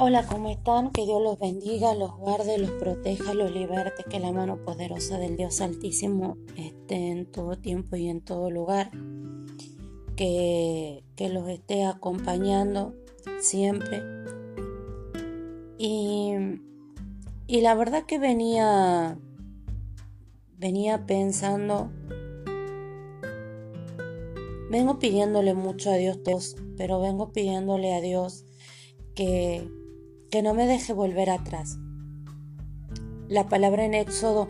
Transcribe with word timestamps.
Hola, 0.00 0.24
¿cómo 0.24 0.48
están? 0.48 0.92
Que 0.92 1.06
Dios 1.06 1.20
los 1.20 1.40
bendiga, 1.40 1.92
los 1.92 2.16
guarde, 2.16 2.56
los 2.56 2.70
proteja, 2.70 3.34
los 3.34 3.50
liberte, 3.50 4.04
que 4.08 4.20
la 4.20 4.30
mano 4.30 4.62
poderosa 4.64 5.18
del 5.18 5.36
Dios 5.36 5.60
Altísimo 5.60 6.36
esté 6.56 7.10
en 7.10 7.26
todo 7.26 7.58
tiempo 7.58 7.96
y 7.96 8.08
en 8.08 8.20
todo 8.20 8.48
lugar, 8.48 8.92
que, 10.14 11.02
que 11.16 11.28
los 11.30 11.48
esté 11.48 11.84
acompañando 11.84 12.94
siempre. 13.40 14.00
Y, 15.78 16.30
y 17.48 17.60
la 17.60 17.74
verdad 17.74 18.04
que 18.06 18.20
venía, 18.20 19.18
venía 20.58 21.06
pensando, 21.06 21.90
vengo 24.70 25.00
pidiéndole 25.00 25.54
mucho 25.54 25.90
a 25.90 25.96
Dios, 25.96 26.20
pero 26.76 27.00
vengo 27.00 27.32
pidiéndole 27.32 27.92
a 27.94 28.00
Dios 28.00 28.44
que 29.16 29.68
que 30.30 30.42
no 30.42 30.54
me 30.54 30.66
deje 30.66 30.92
volver 30.92 31.30
atrás. 31.30 31.78
La 33.28 33.48
palabra 33.48 33.84
en 33.84 33.94
Éxodo 33.94 34.48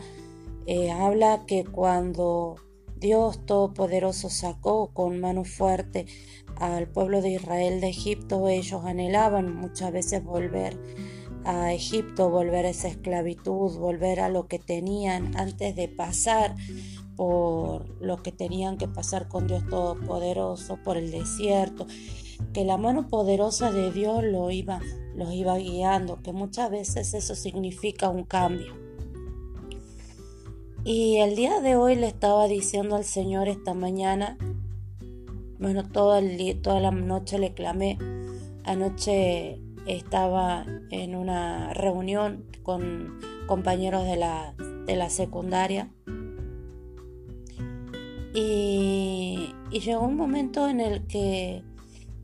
eh, 0.67 0.91
habla 0.91 1.45
que 1.47 1.65
cuando 1.65 2.57
Dios 2.97 3.45
Todopoderoso 3.47 4.29
sacó 4.29 4.93
con 4.93 5.21
mano 5.21 5.45
fuerte 5.45 6.07
al 6.57 6.89
pueblo 6.89 7.23
de 7.23 7.31
Israel 7.31 7.81
de 7.81 7.89
Egipto, 7.89 8.49
ellos 8.49 8.85
anhelaban 8.85 9.55
muchas 9.55 9.93
veces 9.93 10.25
volver 10.25 10.79
a 11.45 11.73
Egipto, 11.73 12.29
volver 12.29 12.67
a 12.67 12.71
esa 12.71 12.89
esclavitud, 12.89 13.79
volver 13.79 14.21
a 14.21 14.29
lo 14.29 14.49
que 14.49 14.59
tenían 14.59 15.37
antes 15.37 15.77
de 15.77 15.89
pasar 15.89 16.57
por 17.17 17.89
lo 18.01 18.23
que 18.23 18.33
tenían 18.33 18.79
que 18.79 18.87
pasar 18.87 19.29
con 19.29 19.47
Dios 19.47 19.67
Todopoderoso, 19.69 20.79
por 20.85 20.97
el 20.97 21.11
desierto, 21.11 21.87
que 22.53 22.65
la 22.65 22.77
mano 22.77 23.09
poderosa 23.09 23.71
de 23.73 23.93
Dios 23.93 24.23
lo 24.25 24.51
iba 24.51 24.81
los 25.19 25.33
iba 25.35 25.59
guiando, 25.59 26.23
que 26.23 26.33
muchas 26.33 26.71
veces 26.71 27.13
eso 27.13 27.35
significa 27.35 28.09
un 28.09 28.23
cambio. 28.23 28.73
Y 30.85 31.17
el 31.17 31.35
día 31.35 31.61
de 31.61 31.75
hoy 31.75 31.97
le 31.97 32.07
estaba 32.07 32.47
diciendo 32.47 32.95
al 32.95 33.05
Señor 33.05 33.49
esta 33.49 33.75
mañana, 33.75 34.39
bueno, 35.59 35.83
todo 35.83 36.17
el 36.17 36.61
toda 36.63 36.79
la 36.81 36.93
noche 36.93 37.39
le 37.39 37.53
clamé. 37.53 37.99
Anoche 38.65 39.61
estaba 39.87 40.65
en 40.91 41.17
una 41.17 41.75
reunión 41.75 42.45
con 42.63 43.19
compañeros 43.49 44.05
de 44.05 44.17
la, 44.17 44.55
de 44.87 44.95
la 44.95 45.11
secundaria. 45.11 45.91
Y, 48.35 49.53
y 49.73 49.81
llegó 49.81 50.07
un 50.07 50.17
momento 50.17 50.69
en 50.69 50.81
el 50.81 51.07
que 51.09 51.65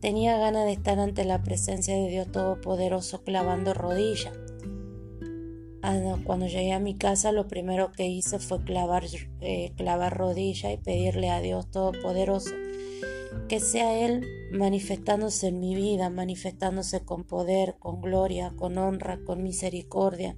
Tenía 0.04 0.36
ganas 0.36 0.66
de 0.66 0.72
estar 0.72 1.00
ante 1.00 1.24
la 1.24 1.42
presencia 1.42 1.94
de 1.94 2.10
Dios 2.10 2.30
Todopoderoso 2.30 3.24
clavando 3.24 3.72
rodillas. 3.72 4.34
Ah, 5.80 6.18
cuando 6.24 6.46
llegué 6.46 6.74
a 6.74 6.78
mi 6.78 6.94
casa 6.94 7.32
lo 7.32 7.48
primero 7.48 7.90
que 7.90 8.06
hice 8.06 8.38
fue 8.38 8.62
clavar, 8.64 9.04
eh, 9.40 9.72
clavar 9.78 10.14
rodilla 10.14 10.70
y 10.72 10.76
pedirle 10.76 11.30
a 11.30 11.40
Dios 11.40 11.70
Todopoderoso 11.70 12.50
que 13.48 13.60
sea 13.60 13.98
Él 13.98 14.26
manifestándose 14.52 15.48
en 15.48 15.58
mi 15.58 15.74
vida, 15.74 16.10
manifestándose 16.10 17.02
con 17.02 17.24
poder, 17.24 17.76
con 17.78 18.02
gloria, 18.02 18.52
con 18.54 18.76
honra, 18.76 19.20
con 19.24 19.42
misericordia 19.42 20.36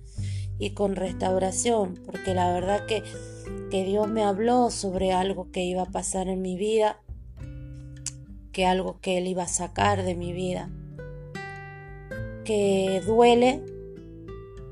y 0.61 0.75
con 0.75 0.95
restauración, 0.95 1.95
porque 2.06 2.34
la 2.34 2.53
verdad 2.53 2.86
que, 2.86 3.03
que 3.73 3.84
Dios 3.84 4.06
me 4.06 4.23
habló 4.23 4.70
sobre 4.70 5.11
algo 5.11 5.51
que 5.51 5.64
iba 5.64 5.83
a 5.83 5.91
pasar 5.91 6.28
en 6.28 6.41
mi 6.41 6.56
vida 6.56 7.03
que 8.56 8.64
algo 8.64 8.98
que 9.02 9.18
Él 9.18 9.26
iba 9.26 9.42
a 9.42 9.48
sacar 9.48 10.02
de 10.02 10.14
mi 10.14 10.32
vida. 10.32 10.70
Que 12.42 13.02
duele, 13.05 13.62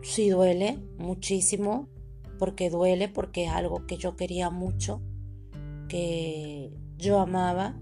sí 0.00 0.30
duele 0.30 0.78
muchísimo, 0.96 1.90
porque 2.38 2.70
duele, 2.70 3.10
porque 3.10 3.44
es 3.44 3.50
algo 3.50 3.84
que 3.84 3.98
yo 3.98 4.16
quería 4.16 4.48
mucho, 4.48 5.02
que 5.86 6.72
yo 6.96 7.20
amaba. 7.20 7.78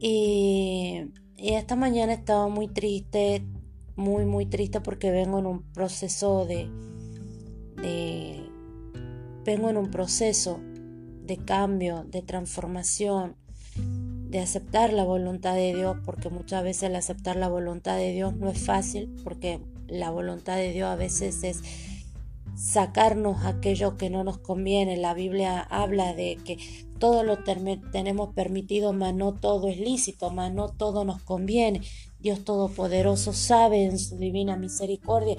Y, 0.00 1.10
esta 1.36 1.76
mañana 1.76 2.14
estaba 2.14 2.48
muy 2.48 2.68
triste, 2.68 3.44
muy, 3.94 4.24
muy 4.24 4.46
triste 4.46 4.80
porque 4.80 5.10
vengo 5.10 5.38
en 5.38 5.44
un 5.44 5.62
proceso 5.74 6.46
de, 6.46 6.70
de 7.82 8.40
vengo 9.44 9.68
en 9.68 9.76
un 9.76 9.90
proceso 9.90 10.60
de 11.26 11.36
cambio, 11.36 12.04
de 12.04 12.22
transformación, 12.22 13.36
de 14.28 14.40
aceptar 14.40 14.92
la 14.92 15.04
voluntad 15.04 15.54
de 15.54 15.74
Dios, 15.74 15.96
porque 16.04 16.30
muchas 16.30 16.62
veces 16.62 16.84
el 16.84 16.96
aceptar 16.96 17.36
la 17.36 17.48
voluntad 17.48 17.96
de 17.96 18.12
Dios 18.12 18.36
no 18.36 18.50
es 18.50 18.58
fácil, 18.58 19.14
porque 19.24 19.60
la 19.88 20.10
voluntad 20.10 20.56
de 20.56 20.72
Dios 20.72 20.88
a 20.88 20.96
veces 20.96 21.42
es 21.44 21.62
sacarnos 22.56 23.44
aquello 23.44 23.96
que 23.96 24.10
no 24.10 24.24
nos 24.24 24.38
conviene. 24.38 24.96
La 24.96 25.14
Biblia 25.14 25.60
habla 25.60 26.14
de 26.14 26.38
que 26.44 26.58
todo 26.98 27.22
lo 27.22 27.38
tenemos 27.44 28.34
permitido, 28.34 28.92
mas 28.92 29.14
no 29.14 29.34
todo 29.34 29.68
es 29.68 29.78
lícito, 29.78 30.30
mas 30.30 30.52
no 30.52 30.68
todo 30.68 31.04
nos 31.04 31.22
conviene. 31.22 31.82
Dios 32.18 32.44
Todopoderoso 32.44 33.32
sabe 33.32 33.84
en 33.84 33.98
su 33.98 34.16
divina 34.16 34.56
misericordia 34.56 35.36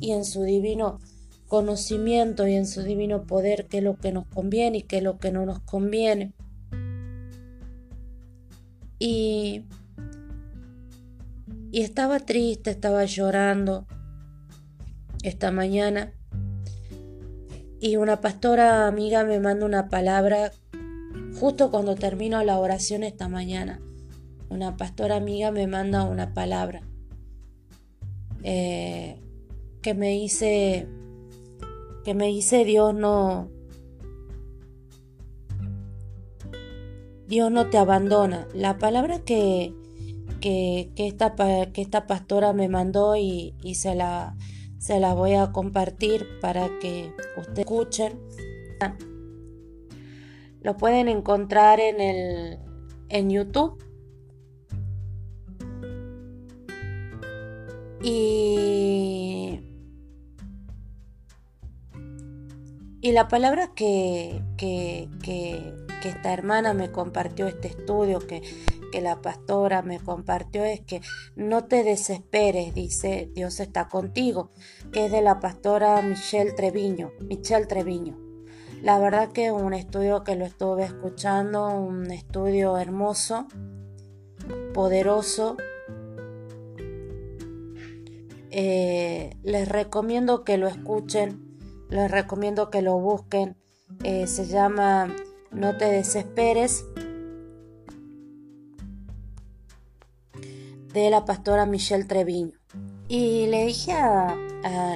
y 0.00 0.12
en 0.12 0.24
su 0.24 0.42
divino 0.42 1.00
conocimiento 1.48 2.46
y 2.46 2.54
en 2.54 2.66
su 2.66 2.82
divino 2.82 3.24
poder 3.26 3.66
qué 3.66 3.78
es 3.78 3.84
lo 3.84 3.96
que 3.96 4.12
nos 4.12 4.26
conviene 4.26 4.78
y 4.78 4.82
qué 4.82 4.98
es 4.98 5.02
lo 5.02 5.18
que 5.18 5.32
no 5.32 5.44
nos 5.44 5.58
conviene. 5.60 6.32
Y, 9.00 9.64
y 11.72 11.80
estaba 11.80 12.20
triste, 12.20 12.70
estaba 12.70 13.04
llorando 13.06 13.88
esta 15.24 15.50
mañana. 15.50 16.12
Y 17.80 17.96
una 17.96 18.20
pastora 18.20 18.86
amiga 18.86 19.24
me 19.24 19.40
manda 19.40 19.66
una 19.66 19.88
palabra 19.88 20.52
justo 21.40 21.72
cuando 21.72 21.96
termino 21.96 22.44
la 22.44 22.58
oración 22.58 23.02
esta 23.02 23.28
mañana. 23.28 23.80
Una 24.48 24.76
pastora 24.76 25.16
amiga 25.16 25.50
me 25.50 25.66
manda 25.66 26.04
una 26.04 26.34
palabra 26.34 26.82
eh, 28.42 29.20
que 29.82 29.94
me 29.94 30.10
dice 30.10 30.88
que 32.04 32.14
me 32.14 32.26
dice 32.28 32.64
Dios 32.64 32.94
no 32.94 33.50
Dios 37.30 37.52
no 37.52 37.70
te 37.70 37.78
abandona. 37.78 38.48
La 38.54 38.76
palabra 38.78 39.20
que, 39.20 39.72
que, 40.40 40.90
esta, 40.96 41.36
que 41.72 41.80
esta, 41.80 42.08
pastora 42.08 42.52
me 42.52 42.68
mandó 42.68 43.14
y, 43.14 43.54
se, 43.76 43.94
la, 43.94 44.36
se 44.78 44.98
la 44.98 45.14
voy 45.14 45.34
a 45.34 45.52
compartir 45.52 46.26
para 46.40 46.68
que 46.80 47.14
ustedes 47.36 47.60
escuchen. 47.60 48.18
Lo 50.60 50.76
pueden 50.76 51.06
encontrar 51.06 51.78
en, 51.78 52.00
el, 52.00 52.58
en 53.08 53.30
YouTube. 53.30 53.78
Y, 58.02 59.60
y 63.00 63.12
la 63.12 63.28
palabra 63.28 63.72
que, 63.72 64.42
que, 64.56 65.08
que, 66.00 66.08
esta 66.08 66.32
hermana 66.32 66.74
me 66.74 66.90
compartió 66.90 67.46
este 67.46 67.68
estudio, 67.68 68.18
que, 68.26 68.42
que 68.92 69.00
la 69.00 69.20
pastora 69.22 69.82
me 69.82 70.00
compartió, 70.00 70.64
es 70.64 70.80
que 70.80 71.00
no 71.36 71.64
te 71.64 71.84
desesperes, 71.84 72.74
dice 72.74 73.30
Dios 73.34 73.60
está 73.60 73.88
contigo, 73.88 74.50
que 74.92 75.06
es 75.06 75.12
de 75.12 75.22
la 75.22 75.40
pastora 75.40 76.02
Michelle 76.02 76.52
Treviño, 76.52 77.12
Michelle 77.20 77.66
Treviño. 77.66 78.30
La 78.82 78.98
verdad 78.98 79.30
que 79.30 79.52
un 79.52 79.74
estudio 79.74 80.24
que 80.24 80.36
lo 80.36 80.46
estuve 80.46 80.84
escuchando, 80.84 81.68
un 81.68 82.10
estudio 82.10 82.78
hermoso, 82.78 83.46
poderoso. 84.72 85.58
Eh, 88.50 89.36
les 89.42 89.68
recomiendo 89.68 90.44
que 90.44 90.56
lo 90.56 90.66
escuchen, 90.66 91.58
les 91.90 92.10
recomiendo 92.10 92.70
que 92.70 92.80
lo 92.80 92.98
busquen. 92.98 93.56
Eh, 94.02 94.26
se 94.26 94.46
llama 94.46 95.14
no 95.52 95.76
te 95.76 95.86
desesperes. 95.86 96.84
De 100.92 101.08
la 101.10 101.24
pastora 101.24 101.66
Michelle 101.66 102.04
Treviño. 102.04 102.52
Y 103.08 103.46
le 103.46 103.66
dije 103.66 103.92
a, 103.92 104.36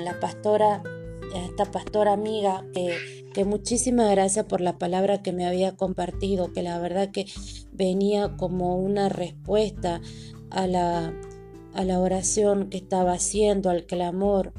la 0.03 0.21
pastora, 0.21 0.83
a 1.35 1.39
esta 1.39 1.65
pastora 1.67 2.13
amiga, 2.13 2.65
que, 2.73 3.25
que 3.33 3.45
muchísimas 3.45 4.11
gracias 4.11 4.47
por 4.47 4.61
la 4.61 4.79
palabra 4.79 5.23
que 5.23 5.33
me 5.33 5.47
había 5.47 5.77
compartido, 5.77 6.53
que 6.53 6.63
la 6.63 6.79
verdad 6.79 7.11
que 7.11 7.27
venía 7.73 8.37
como 8.37 8.77
una 8.77 9.09
respuesta 9.09 10.01
a 10.51 10.67
la, 10.67 11.13
a 11.75 11.85
la 11.85 12.01
oración 12.01 12.71
que 12.71 12.79
estaba 12.79 13.13
haciendo, 13.13 13.71
al 13.71 13.85
clamor 13.87 14.53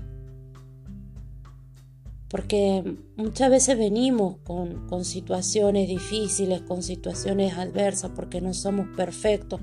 porque 2.30 2.98
muchas 3.16 3.50
veces 3.50 3.78
venimos 3.78 4.38
con, 4.44 5.06
situaciones 5.06 5.88
difíciles, 5.88 6.62
con 6.62 6.82
situaciones 6.82 7.54
adversas, 7.58 8.12
porque 8.16 8.42
no 8.42 8.54
somos 8.54 8.88
perfectos, 8.96 9.62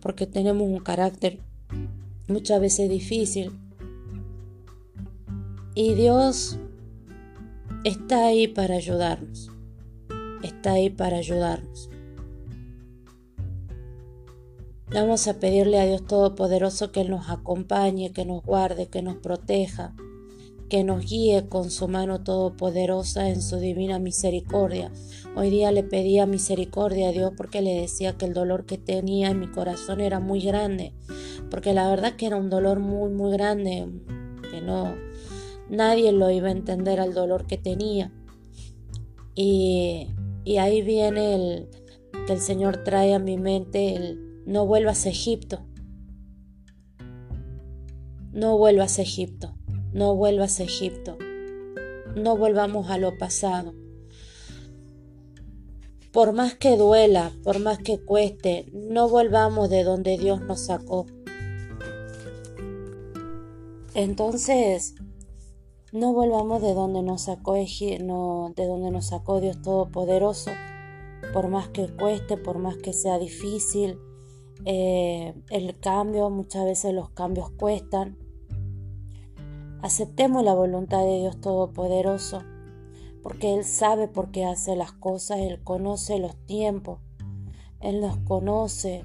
porque 0.00 0.26
tenemos 0.26 0.68
un 0.68 0.78
carácter 0.78 1.40
muchas 2.28 2.60
veces 2.60 2.88
difícil. 2.88 3.50
Y 5.74 5.94
Dios 5.94 6.58
está 7.84 8.26
ahí 8.26 8.46
para 8.46 8.76
ayudarnos. 8.76 9.50
Está 10.42 10.72
ahí 10.72 10.90
para 10.90 11.18
ayudarnos. 11.18 11.90
Vamos 14.90 15.28
a 15.28 15.38
pedirle 15.38 15.78
a 15.78 15.84
Dios 15.84 16.06
Todopoderoso 16.06 16.92
que 16.92 17.04
nos 17.04 17.28
acompañe, 17.28 18.12
que 18.12 18.24
nos 18.24 18.42
guarde, 18.42 18.86
que 18.86 19.02
nos 19.02 19.16
proteja, 19.16 19.94
que 20.68 20.84
nos 20.84 21.04
guíe 21.04 21.48
con 21.48 21.70
su 21.70 21.88
mano 21.88 22.22
todopoderosa 22.22 23.28
en 23.28 23.40
su 23.40 23.56
divina 23.56 23.98
misericordia. 23.98 24.92
Hoy 25.34 25.50
día 25.50 25.72
le 25.72 25.82
pedía 25.82 26.26
misericordia 26.26 27.08
a 27.08 27.12
Dios 27.12 27.32
porque 27.36 27.62
le 27.62 27.80
decía 27.80 28.16
que 28.16 28.26
el 28.26 28.34
dolor 28.34 28.66
que 28.66 28.76
tenía 28.76 29.30
en 29.30 29.40
mi 29.40 29.48
corazón 29.48 30.00
era 30.00 30.20
muy 30.20 30.40
grande, 30.40 30.92
porque 31.50 31.72
la 31.72 31.88
verdad 31.88 32.16
que 32.16 32.26
era 32.26 32.36
un 32.36 32.50
dolor 32.50 32.80
muy, 32.80 33.10
muy 33.10 33.32
grande, 33.32 33.88
que 34.50 34.60
no, 34.60 34.94
nadie 35.70 36.12
lo 36.12 36.30
iba 36.30 36.48
a 36.48 36.52
entender 36.52 37.00
al 37.00 37.14
dolor 37.14 37.46
que 37.46 37.56
tenía. 37.56 38.12
Y, 39.34 40.08
y 40.44 40.58
ahí 40.58 40.82
viene 40.82 41.34
el 41.34 41.68
que 42.26 42.34
el 42.34 42.40
Señor 42.40 42.84
trae 42.84 43.14
a 43.14 43.18
mi 43.18 43.38
mente 43.38 43.94
el 43.94 44.44
no 44.44 44.66
vuelvas 44.66 45.06
a 45.06 45.10
Egipto. 45.10 45.60
No 48.32 48.58
vuelvas 48.58 48.98
a 48.98 49.02
Egipto 49.02 49.57
no 49.92 50.14
vuelvas 50.14 50.60
a 50.60 50.64
Egipto, 50.64 51.18
no 52.14 52.36
volvamos 52.36 52.90
a 52.90 52.98
lo 52.98 53.16
pasado. 53.16 53.74
Por 56.12 56.32
más 56.32 56.54
que 56.54 56.76
duela, 56.76 57.32
por 57.44 57.58
más 57.60 57.78
que 57.78 57.98
cueste, 57.98 58.66
no 58.72 59.08
volvamos 59.08 59.68
de 59.70 59.84
donde 59.84 60.16
Dios 60.16 60.40
nos 60.40 60.66
sacó. 60.66 61.06
Entonces, 63.94 64.94
no 65.92 66.12
volvamos 66.12 66.60
de 66.60 66.74
donde 66.74 67.02
nos 67.02 67.22
sacó 67.22 67.56
no, 68.00 68.52
de 68.54 68.66
donde 68.66 68.90
nos 68.90 69.06
sacó 69.06 69.40
Dios 69.40 69.62
Todopoderoso, 69.62 70.50
por 71.32 71.48
más 71.48 71.68
que 71.68 71.88
cueste, 71.88 72.36
por 72.36 72.58
más 72.58 72.76
que 72.76 72.92
sea 72.92 73.18
difícil. 73.18 73.98
Eh, 74.64 75.34
el 75.50 75.78
cambio, 75.80 76.30
muchas 76.30 76.64
veces 76.64 76.92
los 76.92 77.10
cambios 77.10 77.50
cuestan, 77.50 78.18
Aceptemos 79.80 80.42
la 80.42 80.54
voluntad 80.54 81.04
de 81.04 81.20
Dios 81.20 81.40
Todopoderoso, 81.40 82.42
porque 83.22 83.54
Él 83.54 83.64
sabe 83.64 84.08
por 84.08 84.32
qué 84.32 84.44
hace 84.44 84.74
las 84.74 84.90
cosas, 84.90 85.38
Él 85.38 85.62
conoce 85.62 86.18
los 86.18 86.34
tiempos, 86.46 86.98
Él 87.80 88.00
nos 88.00 88.16
conoce 88.18 89.04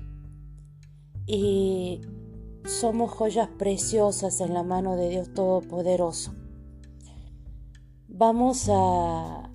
y 1.28 2.02
somos 2.66 3.12
joyas 3.12 3.50
preciosas 3.50 4.42
en 4.42 4.56
la 4.56 4.64
mano 4.64 4.96
de 4.96 5.10
Dios 5.10 5.32
Todopoderoso. 5.36 6.34
Vamos 8.08 8.68
a, 8.72 9.52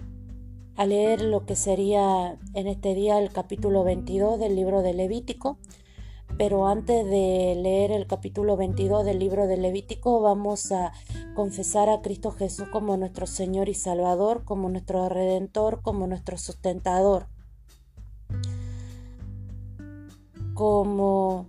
a 0.76 0.86
leer 0.86 1.22
lo 1.22 1.46
que 1.46 1.56
sería 1.56 2.38
en 2.54 2.68
este 2.68 2.94
día 2.94 3.18
el 3.18 3.32
capítulo 3.32 3.82
22 3.82 4.38
del 4.38 4.54
libro 4.54 4.82
de 4.82 4.94
Levítico 4.94 5.58
pero 6.38 6.68
antes 6.68 7.04
de 7.04 7.58
leer 7.60 7.90
el 7.90 8.06
capítulo 8.06 8.56
22 8.56 9.04
del 9.04 9.18
libro 9.18 9.48
de 9.48 9.56
Levítico, 9.56 10.20
vamos 10.20 10.70
a 10.70 10.92
confesar 11.34 11.88
a 11.88 12.00
Cristo 12.00 12.30
Jesús 12.30 12.68
como 12.68 12.96
nuestro 12.96 13.26
Señor 13.26 13.68
y 13.68 13.74
Salvador, 13.74 14.44
como 14.44 14.68
nuestro 14.68 15.08
Redentor, 15.08 15.82
como 15.82 16.06
nuestro 16.06 16.38
sustentador, 16.38 17.26
como 20.54 21.48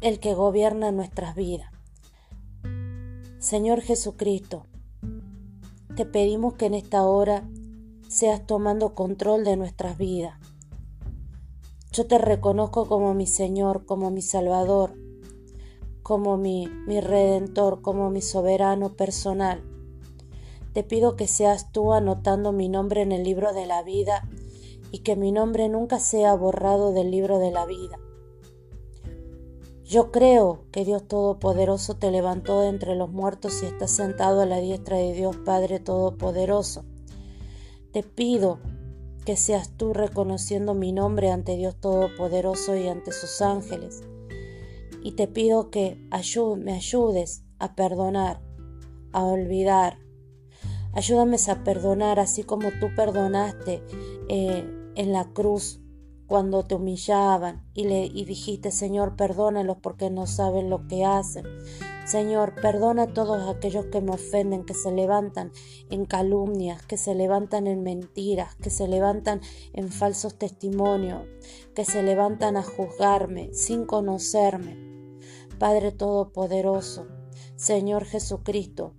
el 0.00 0.18
que 0.18 0.32
gobierna 0.32 0.92
nuestras 0.92 1.34
vidas. 1.36 1.70
Señor 3.38 3.82
Jesucristo, 3.82 4.64
te 5.94 6.06
pedimos 6.06 6.54
que 6.54 6.66
en 6.66 6.74
esta 6.74 7.02
hora 7.02 7.44
seas 8.08 8.46
tomando 8.46 8.94
control 8.94 9.44
de 9.44 9.58
nuestras 9.58 9.98
vidas 9.98 10.38
yo 11.92 12.06
te 12.06 12.16
reconozco 12.16 12.86
como 12.86 13.12
mi 13.12 13.26
Señor, 13.26 13.84
como 13.84 14.10
mi 14.10 14.22
Salvador, 14.22 14.94
como 16.02 16.38
mi, 16.38 16.66
mi 16.86 17.00
Redentor, 17.00 17.82
como 17.82 18.08
mi 18.08 18.22
soberano 18.22 18.94
personal. 18.94 19.62
Te 20.72 20.82
pido 20.84 21.16
que 21.16 21.26
seas 21.26 21.70
tú 21.70 21.92
anotando 21.92 22.52
mi 22.52 22.70
nombre 22.70 23.02
en 23.02 23.12
el 23.12 23.24
libro 23.24 23.52
de 23.52 23.66
la 23.66 23.82
vida 23.82 24.26
y 24.90 25.00
que 25.00 25.16
mi 25.16 25.32
nombre 25.32 25.68
nunca 25.68 25.98
sea 25.98 26.34
borrado 26.34 26.92
del 26.92 27.10
libro 27.10 27.38
de 27.38 27.50
la 27.50 27.66
vida. 27.66 27.98
Yo 29.84 30.10
creo 30.10 30.64
que 30.72 30.86
Dios 30.86 31.06
Todopoderoso 31.06 31.96
te 31.96 32.10
levantó 32.10 32.62
de 32.62 32.68
entre 32.68 32.94
los 32.94 33.10
muertos 33.10 33.62
y 33.62 33.66
estás 33.66 33.90
sentado 33.90 34.40
a 34.40 34.46
la 34.46 34.60
diestra 34.60 34.96
de 34.96 35.12
Dios 35.12 35.36
Padre 35.44 35.78
Todopoderoso. 35.78 36.86
Te 37.92 38.02
pido 38.02 38.58
que 39.24 39.36
seas 39.36 39.76
tú 39.76 39.92
reconociendo 39.92 40.74
mi 40.74 40.92
nombre 40.92 41.30
ante 41.30 41.56
Dios 41.56 41.76
Todopoderoso 41.76 42.76
y 42.76 42.88
ante 42.88 43.12
sus 43.12 43.40
ángeles. 43.42 44.02
Y 45.02 45.12
te 45.12 45.26
pido 45.26 45.70
que 45.70 45.98
me 46.56 46.74
ayudes 46.74 47.44
a 47.58 47.74
perdonar, 47.74 48.40
a 49.12 49.24
olvidar. 49.24 49.98
Ayúdame 50.92 51.36
a 51.48 51.64
perdonar 51.64 52.20
así 52.20 52.42
como 52.42 52.70
tú 52.80 52.88
perdonaste 52.94 53.82
eh, 54.28 54.64
en 54.94 55.12
la 55.12 55.24
cruz 55.32 55.81
cuando 56.32 56.64
te 56.64 56.76
humillaban 56.76 57.62
y 57.74 57.84
le 57.84 58.08
dijiste, 58.08 58.70
Señor, 58.70 59.16
perdónalos 59.16 59.76
porque 59.82 60.08
no 60.08 60.26
saben 60.26 60.70
lo 60.70 60.88
que 60.88 61.04
hacen. 61.04 61.44
Señor, 62.06 62.54
perdona 62.54 63.02
a 63.02 63.12
todos 63.12 63.54
aquellos 63.54 63.84
que 63.92 64.00
me 64.00 64.12
ofenden, 64.12 64.64
que 64.64 64.72
se 64.72 64.92
levantan 64.92 65.52
en 65.90 66.06
calumnias, 66.06 66.86
que 66.86 66.96
se 66.96 67.14
levantan 67.14 67.66
en 67.66 67.82
mentiras, 67.82 68.54
que 68.54 68.70
se 68.70 68.88
levantan 68.88 69.42
en 69.74 69.90
falsos 69.90 70.38
testimonios, 70.38 71.20
que 71.74 71.84
se 71.84 72.02
levantan 72.02 72.56
a 72.56 72.62
juzgarme 72.62 73.52
sin 73.52 73.84
conocerme. 73.84 74.78
Padre 75.58 75.92
Todopoderoso, 75.92 77.08
Señor 77.56 78.06
Jesucristo, 78.06 78.94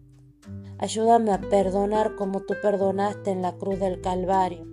ayúdame 0.77 1.31
a 1.31 1.41
perdonar 1.41 2.15
como 2.15 2.41
tú 2.41 2.53
perdonaste 2.61 3.31
en 3.31 3.41
la 3.41 3.53
cruz 3.53 3.79
del 3.79 4.01
Calvario. 4.01 4.72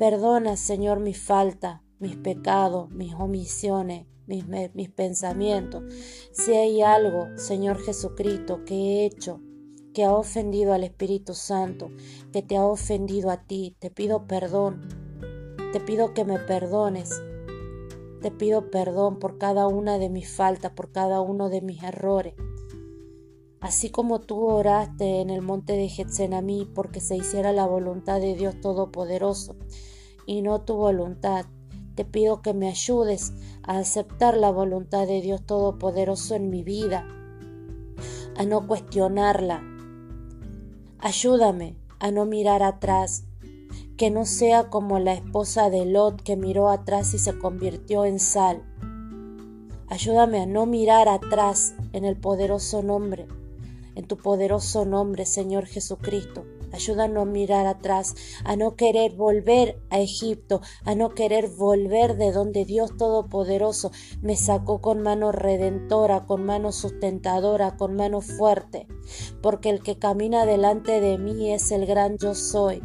Perdona, 0.00 0.56
Señor, 0.56 0.98
mi 0.98 1.12
falta, 1.12 1.82
mis 1.98 2.16
pecados, 2.16 2.90
mis 2.90 3.12
omisiones, 3.12 4.06
mis, 4.26 4.88
pensamientos. 4.88 5.84
Si 6.32 6.54
hay 6.54 6.80
algo, 6.80 7.28
Señor 7.36 7.78
Jesucristo, 7.82 8.64
que 8.64 8.74
he 8.74 9.04
hecho 9.04 9.42
que 9.92 10.04
ha 10.04 10.14
ofendido 10.14 10.72
al 10.72 10.84
Espíritu 10.84 11.34
Santo, 11.34 11.90
que 12.32 12.40
te 12.40 12.56
ha 12.56 12.64
ofendido 12.64 13.28
a 13.28 13.44
ti, 13.44 13.76
te 13.78 13.90
pido 13.90 14.26
perdón. 14.26 14.88
Te 15.74 15.80
pido 15.80 16.14
que 16.14 16.24
me 16.24 16.38
perdones. 16.38 17.22
Te 18.22 18.30
pido 18.30 18.70
perdón 18.70 19.18
por 19.18 19.36
cada 19.36 19.66
una 19.66 19.98
de 19.98 20.08
mis 20.08 20.30
faltas, 20.30 20.72
por 20.72 20.92
cada 20.92 21.20
uno 21.20 21.50
de 21.50 21.60
mis 21.60 21.82
errores. 21.82 22.32
Así 23.60 23.90
como 23.90 24.20
tú 24.20 24.46
oraste 24.46 25.20
en 25.20 25.28
el 25.28 25.42
monte 25.42 25.74
de 25.74 25.88
Getsemaní 25.88 26.64
porque 26.74 27.00
se 27.00 27.16
hiciera 27.16 27.52
la 27.52 27.66
voluntad 27.66 28.18
de 28.18 28.34
Dios 28.34 28.58
Todopoderoso 28.60 29.56
y 30.24 30.40
no 30.40 30.62
tu 30.62 30.76
voluntad, 30.76 31.44
te 31.94 32.06
pido 32.06 32.40
que 32.40 32.54
me 32.54 32.68
ayudes 32.68 33.34
a 33.62 33.78
aceptar 33.78 34.36
la 34.36 34.50
voluntad 34.50 35.06
de 35.06 35.20
Dios 35.20 35.44
Todopoderoso 35.44 36.34
en 36.34 36.48
mi 36.48 36.62
vida, 36.62 37.06
a 38.36 38.44
no 38.44 38.66
cuestionarla. 38.66 39.62
Ayúdame 40.98 41.76
a 41.98 42.10
no 42.10 42.24
mirar 42.24 42.62
atrás, 42.62 43.24
que 43.98 44.10
no 44.10 44.24
sea 44.24 44.70
como 44.70 44.98
la 44.98 45.12
esposa 45.12 45.68
de 45.68 45.84
Lot 45.84 46.22
que 46.22 46.36
miró 46.36 46.70
atrás 46.70 47.12
y 47.12 47.18
se 47.18 47.38
convirtió 47.38 48.06
en 48.06 48.20
sal. 48.20 48.64
Ayúdame 49.88 50.40
a 50.40 50.46
no 50.46 50.64
mirar 50.64 51.10
atrás 51.10 51.74
en 51.92 52.06
el 52.06 52.16
poderoso 52.16 52.82
nombre, 52.82 53.26
en 53.94 54.06
tu 54.06 54.16
poderoso 54.16 54.84
nombre, 54.84 55.26
Señor 55.26 55.66
Jesucristo. 55.66 56.44
Ayúdanos 56.72 57.22
a 57.22 57.30
mirar 57.30 57.66
atrás, 57.66 58.14
a 58.44 58.54
no 58.54 58.76
querer 58.76 59.12
volver 59.12 59.80
a 59.90 59.98
Egipto, 59.98 60.60
a 60.84 60.94
no 60.94 61.10
querer 61.10 61.48
volver 61.48 62.16
de 62.16 62.30
donde 62.30 62.64
Dios 62.64 62.96
Todopoderoso 62.96 63.90
me 64.22 64.36
sacó 64.36 64.80
con 64.80 65.02
mano 65.02 65.32
redentora, 65.32 66.26
con 66.26 66.44
mano 66.44 66.70
sustentadora, 66.70 67.76
con 67.76 67.96
mano 67.96 68.20
fuerte. 68.20 68.86
Porque 69.42 69.70
el 69.70 69.82
que 69.82 69.98
camina 69.98 70.46
delante 70.46 71.00
de 71.00 71.18
mí 71.18 71.52
es 71.52 71.72
el 71.72 71.86
gran 71.86 72.18
yo 72.18 72.34
soy, 72.34 72.82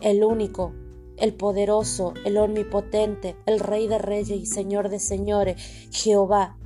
el 0.00 0.24
único, 0.24 0.74
el 1.16 1.34
poderoso, 1.34 2.14
el 2.24 2.36
omnipotente, 2.36 3.36
el 3.46 3.60
Rey 3.60 3.86
de 3.86 3.98
Reyes 3.98 4.40
y 4.40 4.46
Señor 4.46 4.88
de 4.88 4.98
Señores, 4.98 5.62
Jehová, 5.92 6.56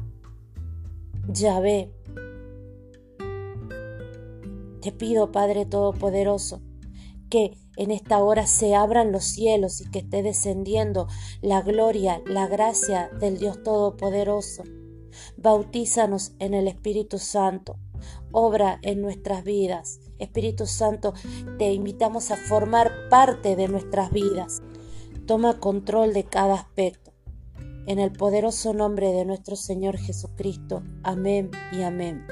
Yahvé, 1.28 1.90
te 4.84 4.92
pido, 4.92 5.32
Padre 5.32 5.64
Todopoderoso, 5.64 6.60
que 7.30 7.56
en 7.78 7.90
esta 7.90 8.22
hora 8.22 8.46
se 8.46 8.74
abran 8.74 9.12
los 9.12 9.24
cielos 9.24 9.80
y 9.80 9.90
que 9.90 10.00
esté 10.00 10.22
descendiendo 10.22 11.08
la 11.40 11.62
gloria, 11.62 12.20
la 12.26 12.48
gracia 12.48 13.08
del 13.18 13.38
Dios 13.38 13.62
Todopoderoso. 13.62 14.62
Bautízanos 15.38 16.34
en 16.38 16.52
el 16.52 16.68
Espíritu 16.68 17.18
Santo. 17.18 17.78
Obra 18.30 18.78
en 18.82 19.00
nuestras 19.00 19.42
vidas. 19.42 20.00
Espíritu 20.18 20.66
Santo, 20.66 21.14
te 21.56 21.72
invitamos 21.72 22.30
a 22.30 22.36
formar 22.36 23.08
parte 23.08 23.56
de 23.56 23.68
nuestras 23.68 24.10
vidas. 24.10 24.60
Toma 25.24 25.60
control 25.60 26.12
de 26.12 26.24
cada 26.24 26.56
aspecto. 26.56 27.14
En 27.86 27.98
el 27.98 28.12
poderoso 28.12 28.74
nombre 28.74 29.12
de 29.12 29.24
nuestro 29.24 29.56
Señor 29.56 29.96
Jesucristo. 29.96 30.82
Amén 31.02 31.50
y 31.72 31.80
amén. 31.80 32.26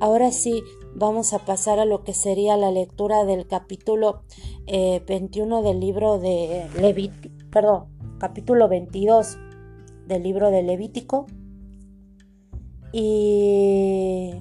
Ahora 0.00 0.32
sí, 0.32 0.64
vamos 0.94 1.32
a 1.32 1.40
pasar 1.40 1.78
a 1.78 1.84
lo 1.84 2.04
que 2.04 2.14
sería 2.14 2.56
la 2.56 2.70
lectura 2.70 3.24
del 3.24 3.46
capítulo 3.46 4.22
21 4.66 5.58
eh, 5.58 5.62
del 5.62 5.80
libro 5.80 6.18
de 6.18 6.68
Levítico, 6.80 7.34
perdón, 7.50 7.86
capítulo 8.18 8.68
22 8.68 9.38
del 10.06 10.22
libro 10.22 10.50
de 10.50 10.62
Levítico. 10.62 11.26
Y 12.92 14.32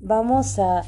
vamos 0.00 0.58
a, 0.58 0.82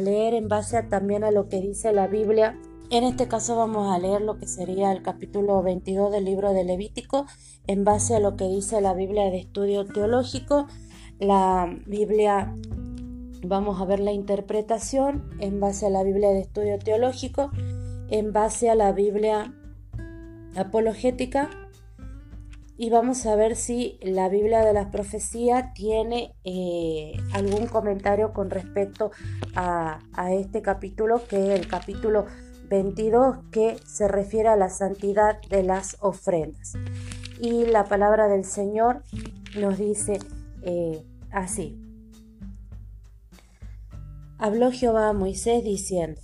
leer 0.00 0.34
en 0.34 0.48
base 0.48 0.82
también 0.82 1.24
a 1.24 1.30
lo 1.30 1.48
que 1.48 1.60
dice 1.60 1.92
la 1.92 2.08
Biblia. 2.08 2.58
En 2.90 3.04
este 3.04 3.28
caso 3.28 3.56
vamos 3.56 3.90
a 3.90 3.98
leer 3.98 4.20
lo 4.20 4.36
que 4.36 4.46
sería 4.46 4.92
el 4.92 5.02
capítulo 5.02 5.62
22 5.62 6.12
del 6.12 6.24
libro 6.24 6.52
de 6.52 6.64
Levítico 6.64 7.24
en 7.66 7.84
base 7.84 8.16
a 8.16 8.20
lo 8.20 8.36
que 8.36 8.44
dice 8.48 8.80
la 8.82 8.92
Biblia 8.92 9.30
de 9.30 9.38
estudio 9.38 9.86
teológico. 9.86 10.66
La 11.18 11.74
Biblia 11.86 12.54
Vamos 13.44 13.80
a 13.80 13.84
ver 13.84 13.98
la 13.98 14.12
interpretación 14.12 15.28
en 15.40 15.58
base 15.58 15.86
a 15.86 15.90
la 15.90 16.04
Biblia 16.04 16.30
de 16.30 16.40
estudio 16.40 16.78
teológico, 16.78 17.50
en 18.08 18.32
base 18.32 18.70
a 18.70 18.74
la 18.76 18.92
Biblia 18.92 19.52
apologética 20.54 21.50
y 22.76 22.90
vamos 22.90 23.26
a 23.26 23.36
ver 23.36 23.56
si 23.56 23.98
la 24.02 24.28
Biblia 24.28 24.64
de 24.64 24.72
las 24.72 24.86
profecías 24.88 25.74
tiene 25.74 26.34
eh, 26.44 27.12
algún 27.32 27.66
comentario 27.66 28.32
con 28.32 28.50
respecto 28.50 29.10
a, 29.54 30.00
este 30.30 30.62
capítulo, 30.62 31.22
que 31.28 31.52
es 31.54 31.60
el 31.60 31.68
capítulo 31.68 32.26
22, 32.68 33.38
que 33.50 33.76
se 33.84 34.08
refiere 34.08 34.48
a 34.48 34.56
la 34.56 34.68
santidad 34.68 35.40
de 35.48 35.62
las 35.62 35.96
ofrendas. 36.00 36.74
Y 37.40 37.66
la 37.66 37.84
palabra 37.84 38.28
del 38.28 38.44
Señor 38.44 39.02
nos 39.60 39.78
dice 39.78 40.18
eh, 40.62 41.04
así. 41.30 41.91
Habló 44.44 44.72
Jehová 44.72 45.10
a 45.10 45.12
Moisés 45.12 45.62
diciendo, 45.62 46.20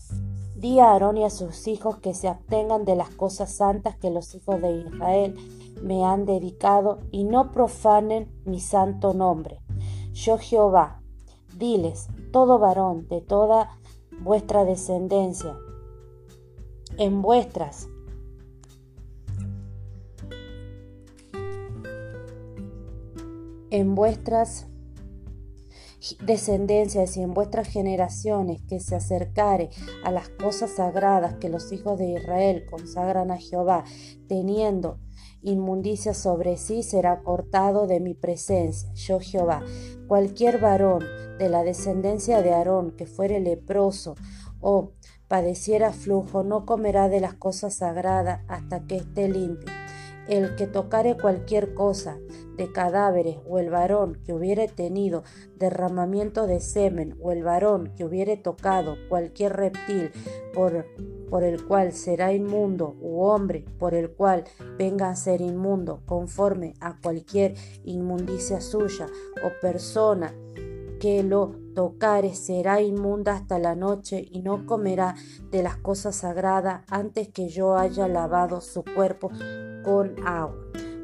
Di 0.56 0.80
a 0.80 0.90
Aarón 0.90 1.18
y 1.18 1.24
a 1.24 1.30
sus 1.30 1.68
hijos 1.68 1.98
que 1.98 2.14
se 2.14 2.26
abstengan 2.26 2.84
de 2.84 2.96
las 2.96 3.10
cosas 3.10 3.54
santas 3.54 3.96
que 3.96 4.10
los 4.10 4.34
hijos 4.34 4.60
de 4.60 4.72
Israel 4.72 5.36
me 5.84 6.04
han 6.04 6.26
dedicado 6.26 6.98
y 7.12 7.22
no 7.22 7.52
profanen 7.52 8.28
mi 8.44 8.58
santo 8.58 9.14
nombre. 9.14 9.60
Yo 10.14 10.36
Jehová, 10.36 11.00
diles, 11.56 12.08
todo 12.32 12.58
varón 12.58 13.06
de 13.06 13.20
toda 13.20 13.78
vuestra 14.20 14.64
descendencia, 14.64 15.56
en 16.96 17.22
vuestras 17.22 17.86
en 23.70 23.94
vuestras 23.94 24.67
descendencias 26.20 27.16
y 27.16 27.22
en 27.22 27.34
vuestras 27.34 27.68
generaciones 27.68 28.62
que 28.62 28.80
se 28.80 28.96
acercare 28.96 29.70
a 30.04 30.10
las 30.10 30.28
cosas 30.28 30.72
sagradas 30.72 31.34
que 31.34 31.48
los 31.48 31.72
hijos 31.72 31.98
de 31.98 32.12
Israel 32.12 32.64
consagran 32.70 33.30
a 33.30 33.38
Jehová, 33.38 33.84
teniendo 34.28 34.98
inmundicia 35.42 36.14
sobre 36.14 36.56
sí, 36.56 36.82
será 36.82 37.22
cortado 37.22 37.86
de 37.86 38.00
mi 38.00 38.14
presencia, 38.14 38.92
yo 38.94 39.20
Jehová. 39.20 39.62
Cualquier 40.06 40.58
varón 40.58 41.04
de 41.38 41.48
la 41.48 41.62
descendencia 41.62 42.42
de 42.42 42.52
Aarón 42.52 42.96
que 42.96 43.06
fuere 43.06 43.40
leproso 43.40 44.14
o 44.60 44.92
padeciera 45.28 45.92
flujo, 45.92 46.42
no 46.42 46.64
comerá 46.64 47.08
de 47.08 47.20
las 47.20 47.34
cosas 47.34 47.74
sagradas 47.74 48.40
hasta 48.48 48.84
que 48.86 48.96
esté 48.96 49.28
limpio. 49.28 49.70
El 50.28 50.56
que 50.56 50.66
tocare 50.66 51.16
cualquier 51.16 51.72
cosa 51.72 52.18
de 52.58 52.70
cadáveres, 52.70 53.38
o 53.48 53.58
el 53.58 53.70
varón 53.70 54.18
que 54.26 54.34
hubiere 54.34 54.68
tenido 54.68 55.22
derramamiento 55.56 56.46
de 56.46 56.60
semen, 56.60 57.16
o 57.22 57.32
el 57.32 57.44
varón 57.44 57.94
que 57.96 58.04
hubiere 58.04 58.36
tocado 58.36 58.96
cualquier 59.08 59.56
reptil 59.56 60.10
por, 60.52 60.84
por 61.30 61.44
el 61.44 61.64
cual 61.64 61.92
será 61.92 62.32
inmundo, 62.32 62.96
u 63.00 63.22
hombre 63.22 63.64
por 63.78 63.94
el 63.94 64.10
cual 64.10 64.44
venga 64.76 65.08
a 65.08 65.16
ser 65.16 65.40
inmundo, 65.40 66.02
conforme 66.04 66.74
a 66.80 67.00
cualquier 67.00 67.54
inmundicia 67.84 68.60
suya, 68.60 69.06
o 69.42 69.60
persona 69.62 70.34
que 70.98 71.22
lo 71.22 71.52
tocare 71.74 72.34
será 72.34 72.80
inmunda 72.80 73.34
hasta 73.34 73.58
la 73.58 73.74
noche 73.74 74.24
y 74.30 74.42
no 74.42 74.66
comerá 74.66 75.14
de 75.50 75.62
las 75.62 75.76
cosas 75.76 76.16
sagradas 76.16 76.82
antes 76.88 77.28
que 77.28 77.48
yo 77.48 77.76
haya 77.76 78.08
lavado 78.08 78.60
su 78.60 78.84
cuerpo 78.84 79.30
con 79.84 80.16
agua. 80.26 80.56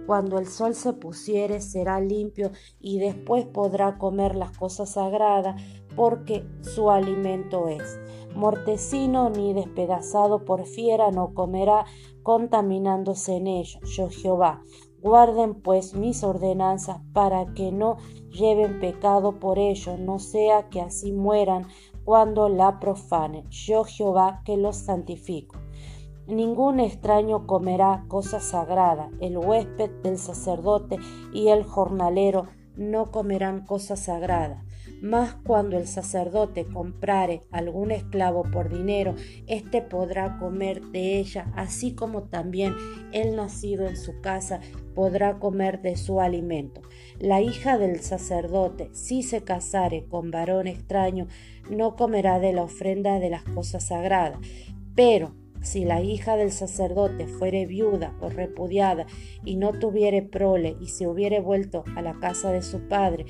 Cuando 0.07 0.39
el 0.39 0.47
sol 0.47 0.75
se 0.75 0.93
pusiere 0.93 1.61
será 1.61 2.01
limpio 2.01 2.51
y 2.79 2.99
después 2.99 3.47
podrá 3.47 3.97
comer 3.97 4.37
las 4.37 4.57
cosas 4.57 4.93
sagradas 4.93 5.61
porque 5.97 6.47
su 6.61 6.91
alimento 6.91 7.69
es. 7.69 7.99
Mortecino 8.35 9.31
ni 9.31 9.55
despedazado 9.55 10.45
por 10.45 10.67
fiera 10.67 11.11
no 11.11 11.33
comerá 11.33 11.87
contaminándose 12.23 13.37
en 13.37 13.47
ello. 13.47 13.81
Yo 13.85 14.09
Jehová. 14.11 14.63
Guarden 15.05 15.61
pues 15.61 15.93
mis 15.93 16.25
ordenanzas 16.25 17.03
para 17.13 17.53
que 17.53 17.71
no 17.71 17.99
lleven 18.31 18.81
pecado 18.81 19.39
por 19.39 19.59
ello, 19.59 19.99
no 19.99 20.19
sea 20.19 20.71
que 20.71 20.81
así 20.81 21.13
mueran 21.13 21.67
cuando 22.07 22.49
la 22.49 22.81
profanen. 22.81 23.47
Yo 23.51 23.85
Jehová 23.85 24.41
que 24.47 24.57
los 24.57 24.77
santifico. 24.77 25.59
Ningún 26.27 26.81
extraño 26.81 27.47
comerá 27.47 28.07
cosa 28.09 28.41
sagrada, 28.41 29.11
el 29.21 29.37
huésped 29.37 29.91
del 30.03 30.17
sacerdote 30.17 30.97
y 31.35 31.49
el 31.49 31.65
jornalero 31.65 32.47
no 32.75 33.11
comerán 33.11 33.67
cosa 33.67 33.97
sagrada. 33.97 34.64
Mas 35.05 35.35
cuando 35.35 35.77
el 35.77 35.87
sacerdote 35.87 36.65
comprare 36.65 37.43
algún 37.51 37.91
esclavo 37.91 38.43
por 38.51 38.71
dinero, 38.71 39.15
éste 39.47 39.83
podrá 39.83 40.39
comer 40.39 40.81
de 40.81 41.19
ella, 41.19 41.53
así 41.57 41.95
como 41.95 42.23
también 42.23 42.75
el 43.13 43.37
nacido 43.37 43.87
en 43.87 43.99
su 43.99 44.23
casa 44.23 44.61
podrá 44.95 45.39
comer 45.39 45.83
de 45.83 45.99
su 45.99 46.23
alimento. 46.23 46.81
La 47.19 47.43
hija 47.43 47.77
del 47.77 48.01
sacerdote, 48.01 48.89
si 48.95 49.23
se 49.23 49.45
casare 49.45 50.07
con 50.07 50.31
varón 50.31 50.69
extraño, 50.69 51.27
no 51.69 51.97
comerá 51.97 52.39
de 52.39 52.55
la 52.55 52.63
ofrenda 52.63 53.21
de 53.21 53.29
las 53.29 53.43
cosas 53.43 53.89
sagradas. 53.89 54.39
Pero 54.95 55.35
si 55.65 55.85
la 55.85 56.03
hija 56.03 56.37
del 56.37 56.53
sacerdote 56.53 57.27
fuere 57.27 57.67
viuda 57.67 58.15
o 58.21 58.29
repudiada 58.29 59.07
y 59.45 59.57
no 59.57 59.73
tuviere 59.73 60.23
prole 60.23 60.77
y 60.81 60.89
se 60.89 61.09
hubiere 61.09 61.41
vuelto 61.41 61.85
a 61.97 62.03
la 62.03 62.21
casa 62.21 62.53
de 62.53 62.63
su 62.63 62.87
padre, 62.87 63.27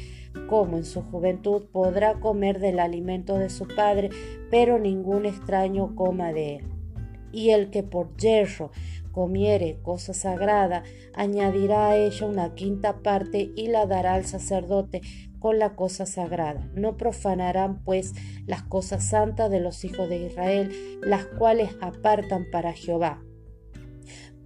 como 0.48 0.76
en 0.76 0.84
su 0.84 1.02
juventud 1.02 1.66
podrá 1.72 2.20
comer 2.20 2.58
del 2.58 2.80
alimento 2.80 3.38
de 3.38 3.50
su 3.50 3.66
padre, 3.68 4.10
pero 4.50 4.78
ningún 4.78 5.26
extraño 5.26 5.94
coma 5.94 6.32
de 6.32 6.56
él. 6.56 6.64
Y 7.32 7.50
el 7.50 7.70
que 7.70 7.82
por 7.82 8.16
yerro 8.16 8.70
comiere 9.12 9.78
cosa 9.82 10.12
sagrada, 10.12 10.82
añadirá 11.14 11.88
a 11.88 11.96
ella 11.96 12.26
una 12.26 12.54
quinta 12.54 13.02
parte 13.02 13.52
y 13.54 13.68
la 13.68 13.86
dará 13.86 14.14
al 14.14 14.24
sacerdote 14.24 15.02
con 15.44 15.58
la 15.58 15.76
cosa 15.76 16.06
sagrada. 16.06 16.70
No 16.74 16.96
profanarán 16.96 17.84
pues 17.84 18.14
las 18.46 18.62
cosas 18.62 19.06
santas 19.06 19.50
de 19.50 19.60
los 19.60 19.84
hijos 19.84 20.08
de 20.08 20.24
Israel, 20.24 20.72
las 21.02 21.26
cuales 21.26 21.76
apartan 21.82 22.46
para 22.50 22.72
Jehová, 22.72 23.22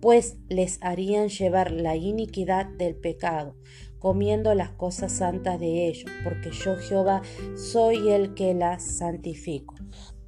pues 0.00 0.38
les 0.48 0.82
harían 0.82 1.28
llevar 1.28 1.70
la 1.70 1.94
iniquidad 1.94 2.66
del 2.66 2.96
pecado, 2.96 3.54
comiendo 4.00 4.56
las 4.56 4.70
cosas 4.70 5.12
santas 5.12 5.60
de 5.60 5.86
ellos, 5.86 6.10
porque 6.24 6.50
yo 6.50 6.74
Jehová 6.74 7.22
soy 7.54 8.08
el 8.10 8.34
que 8.34 8.52
las 8.54 8.82
santifico. 8.82 9.76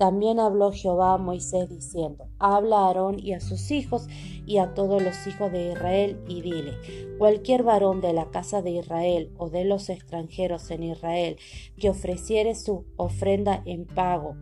También 0.00 0.40
habló 0.40 0.72
Jehová 0.72 1.12
a 1.12 1.18
Moisés 1.18 1.68
diciendo, 1.68 2.30
habla 2.38 2.78
a 2.78 2.86
Aarón 2.86 3.18
y 3.18 3.34
a 3.34 3.40
sus 3.40 3.70
hijos 3.70 4.06
y 4.46 4.56
a 4.56 4.72
todos 4.72 5.02
los 5.02 5.26
hijos 5.26 5.52
de 5.52 5.72
Israel 5.72 6.18
y 6.26 6.40
dile, 6.40 6.72
cualquier 7.18 7.64
varón 7.64 8.00
de 8.00 8.14
la 8.14 8.30
casa 8.30 8.62
de 8.62 8.70
Israel 8.70 9.30
o 9.36 9.50
de 9.50 9.66
los 9.66 9.90
extranjeros 9.90 10.70
en 10.70 10.84
Israel 10.84 11.36
que 11.76 11.90
ofreciere 11.90 12.54
su 12.54 12.86
ofrenda 12.96 13.62
en 13.66 13.84
pago 13.84 14.36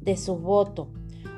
de 0.00 0.16
sus 0.16 0.42
votos 0.42 0.88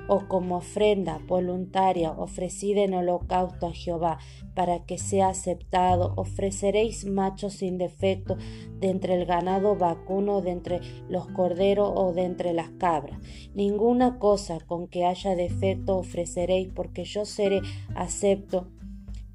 o 0.09 0.27
como 0.27 0.57
ofrenda 0.57 1.21
voluntaria 1.27 2.11
ofrecida 2.11 2.81
en 2.83 2.95
holocausto 2.95 3.67
a 3.67 3.73
Jehová, 3.73 4.19
para 4.55 4.85
que 4.85 4.99
sea 4.99 5.29
aceptado, 5.29 6.15
ofreceréis 6.17 7.05
machos 7.05 7.55
sin 7.55 7.79
defecto 7.79 8.37
de 8.81 8.89
entre 8.89 9.15
el 9.15 9.27
ganado 9.27 9.77
vacuno, 9.77 10.41
de 10.41 10.51
entre 10.51 10.81
los 11.09 11.29
corderos 11.29 11.93
o 11.95 12.13
de 12.13 12.25
entre 12.25 12.53
las 12.53 12.71
cabras. 12.71 13.21
Ninguna 13.55 14.19
cosa 14.19 14.59
con 14.61 14.89
que 14.89 15.05
haya 15.05 15.37
defecto 15.37 15.99
ofreceréis, 15.99 16.69
porque 16.75 17.05
yo 17.05 17.25
seré 17.25 17.61
acepto 17.95 18.67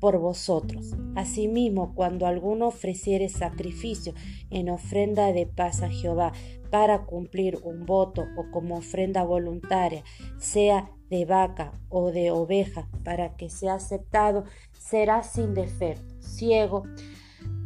por 0.04 0.18
vosotros. 0.18 0.98
Asimismo, 1.16 1.96
cuando 1.96 2.28
alguno 2.28 2.68
ofreciere 2.68 3.30
sacrificio 3.30 4.14
en 4.50 4.68
ofrenda 4.68 5.32
de 5.32 5.46
paz 5.46 5.82
a 5.82 5.90
Jehová 5.90 6.34
para 6.70 7.06
cumplir 7.06 7.58
un 7.64 7.86
voto 7.86 8.26
o 8.36 8.52
como 8.52 8.76
ofrenda 8.76 9.24
voluntaria, 9.24 10.04
sea 10.38 10.92
de 11.10 11.24
vaca 11.24 11.72
o 11.88 12.12
de 12.12 12.32
oveja, 12.32 12.90
para 13.06 13.38
que 13.38 13.50
sea 13.50 13.76
aceptado, 13.76 14.44
será 14.78 15.24
sin 15.24 15.54
defecto, 15.54 16.14
ciego, 16.20 16.84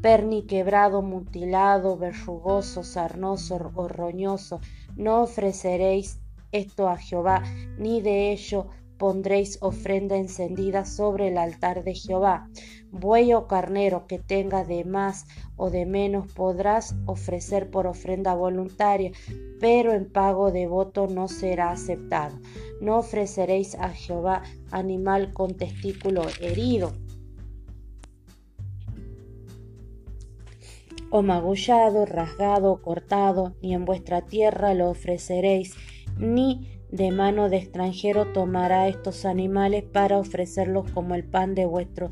perniquebrado, 0.04 1.02
mutilado, 1.02 1.98
verrugoso, 1.98 2.84
sarnoso 2.84 3.72
o 3.74 3.88
roñoso. 3.88 4.62
No 4.96 5.24
ofreceréis 5.24 6.20
esto 6.52 6.88
a 6.88 6.98
Jehová, 6.98 7.42
ni 7.80 8.00
de 8.00 8.32
ello 8.32 8.68
pondréis 8.98 9.58
ofrenda 9.62 10.18
encendida 10.18 10.86
sobre 10.86 11.30
el 11.30 11.38
altar 11.38 11.84
de 11.84 11.96
Jehová. 11.96 12.50
Buey 12.92 13.34
o 13.34 13.48
carnero 13.48 14.08
que 14.08 14.20
tenga 14.20 14.64
de 14.64 14.86
más 14.86 15.26
o 15.56 15.70
de 15.70 15.86
menos 15.86 16.32
podrás 16.34 16.96
ofrecer 17.06 17.70
por 17.70 17.88
ofrenda 17.88 18.34
voluntaria, 18.34 19.12
pero 19.60 19.94
en 19.94 20.12
pago 20.12 20.52
de 20.52 20.68
voto 20.68 21.08
no 21.08 21.28
será 21.28 21.72
aceptado. 21.72 22.40
No 22.82 22.98
ofreceréis 22.98 23.76
a 23.76 23.90
Jehová 23.90 24.44
animal 24.72 25.34
con 25.34 25.56
testículo 25.56 26.24
herido. 26.40 26.94
o 31.10 31.22
magullado, 31.22 32.06
rasgado, 32.06 32.82
cortado, 32.82 33.56
ni 33.62 33.74
en 33.74 33.86
vuestra 33.86 34.22
tierra 34.22 34.74
lo 34.74 34.90
ofreceréis, 34.90 35.76
ni 36.18 36.77
de 36.92 37.12
mano 37.12 37.50
de 37.50 37.58
extranjero 37.58 38.32
tomará 38.34 38.88
estos 38.88 39.26
animales 39.26 39.84
para 39.84 40.18
ofrecerlos 40.18 40.90
como 40.92 41.16
el 41.16 41.24
pan 41.24 41.56
de 41.56 41.66
vuestro 41.66 42.10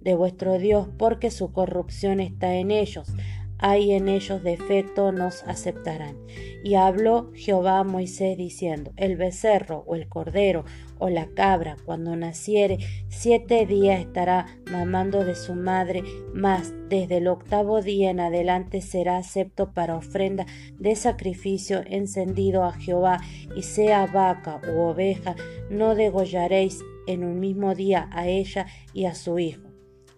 de 0.00 0.14
vuestro 0.14 0.58
Dios, 0.58 0.88
porque 0.96 1.30
su 1.30 1.52
corrupción 1.52 2.20
está 2.20 2.54
en 2.54 2.70
ellos. 2.70 3.12
Hay 3.58 3.90
en 3.90 4.08
ellos 4.08 4.44
defecto, 4.44 5.10
nos 5.10 5.42
aceptarán. 5.42 6.16
Y 6.62 6.74
habló 6.74 7.32
Jehová 7.34 7.80
a 7.80 7.84
Moisés 7.84 8.36
diciendo, 8.38 8.92
el 8.96 9.16
becerro 9.16 9.82
o 9.86 9.96
el 9.96 10.08
cordero 10.08 10.64
o 10.98 11.08
la 11.08 11.26
cabra, 11.34 11.76
cuando 11.84 12.16
naciere, 12.16 12.78
siete 13.08 13.66
días 13.66 14.00
estará 14.00 14.46
mamando 14.70 15.24
de 15.24 15.34
su 15.34 15.54
madre, 15.54 16.02
mas 16.32 16.72
desde 16.88 17.18
el 17.18 17.28
octavo 17.28 17.82
día 17.82 18.10
en 18.10 18.20
adelante 18.20 18.80
será 18.80 19.18
acepto 19.18 19.72
para 19.72 19.96
ofrenda 19.96 20.46
de 20.78 20.96
sacrificio 20.96 21.82
encendido 21.86 22.64
a 22.64 22.72
Jehová, 22.72 23.20
y 23.56 23.62
sea 23.62 24.06
vaca 24.06 24.60
u 24.68 24.80
oveja, 24.80 25.34
no 25.70 25.94
degollaréis 25.94 26.82
en 27.06 27.24
un 27.24 27.40
mismo 27.40 27.74
día 27.74 28.08
a 28.12 28.28
ella 28.28 28.66
y 28.92 29.06
a 29.06 29.14
su 29.14 29.38
hijo 29.38 29.68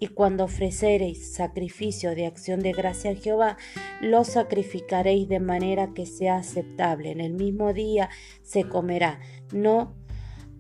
y 0.01 0.09
cuando 0.09 0.45
ofreceréis 0.45 1.35
sacrificio 1.35 2.15
de 2.15 2.27
acción 2.27 2.61
de 2.61 2.73
gracia 2.73 3.11
a 3.11 3.15
Jehová, 3.15 3.59
lo 4.01 4.25
sacrificaréis 4.25 5.29
de 5.29 5.41
manera 5.41 5.93
que 5.95 6.07
sea 6.07 6.37
aceptable. 6.37 7.11
En 7.11 7.21
el 7.21 7.35
mismo 7.35 7.75
día 7.75 8.09
se 8.43 8.65
comerá. 8.65 9.21
No 9.53 9.95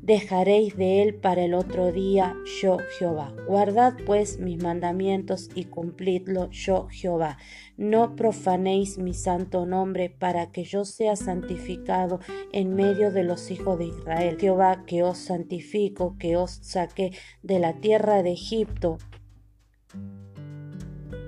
dejaréis 0.02 0.76
de 0.76 1.02
él 1.02 1.14
para 1.14 1.44
el 1.44 1.54
otro 1.54 1.92
día, 1.92 2.34
yo 2.60 2.78
Jehová. 2.98 3.34
Guardad 3.46 3.94
pues 4.06 4.38
mis 4.38 4.62
mandamientos 4.62 5.50
y 5.54 5.64
cumplidlo, 5.64 6.50
yo 6.50 6.88
Jehová. 6.90 7.38
No 7.76 8.16
profanéis 8.16 8.98
mi 8.98 9.14
santo 9.14 9.66
nombre 9.66 10.10
para 10.10 10.50
que 10.50 10.64
yo 10.64 10.84
sea 10.84 11.16
santificado 11.16 12.20
en 12.52 12.74
medio 12.74 13.10
de 13.10 13.24
los 13.24 13.50
hijos 13.50 13.78
de 13.78 13.86
Israel. 13.86 14.36
Jehová, 14.38 14.84
que 14.86 15.02
os 15.02 15.18
santifico, 15.18 16.16
que 16.18 16.36
os 16.36 16.58
saqué 16.62 17.12
de 17.42 17.58
la 17.58 17.74
tierra 17.74 18.22
de 18.22 18.32
Egipto 18.32 18.98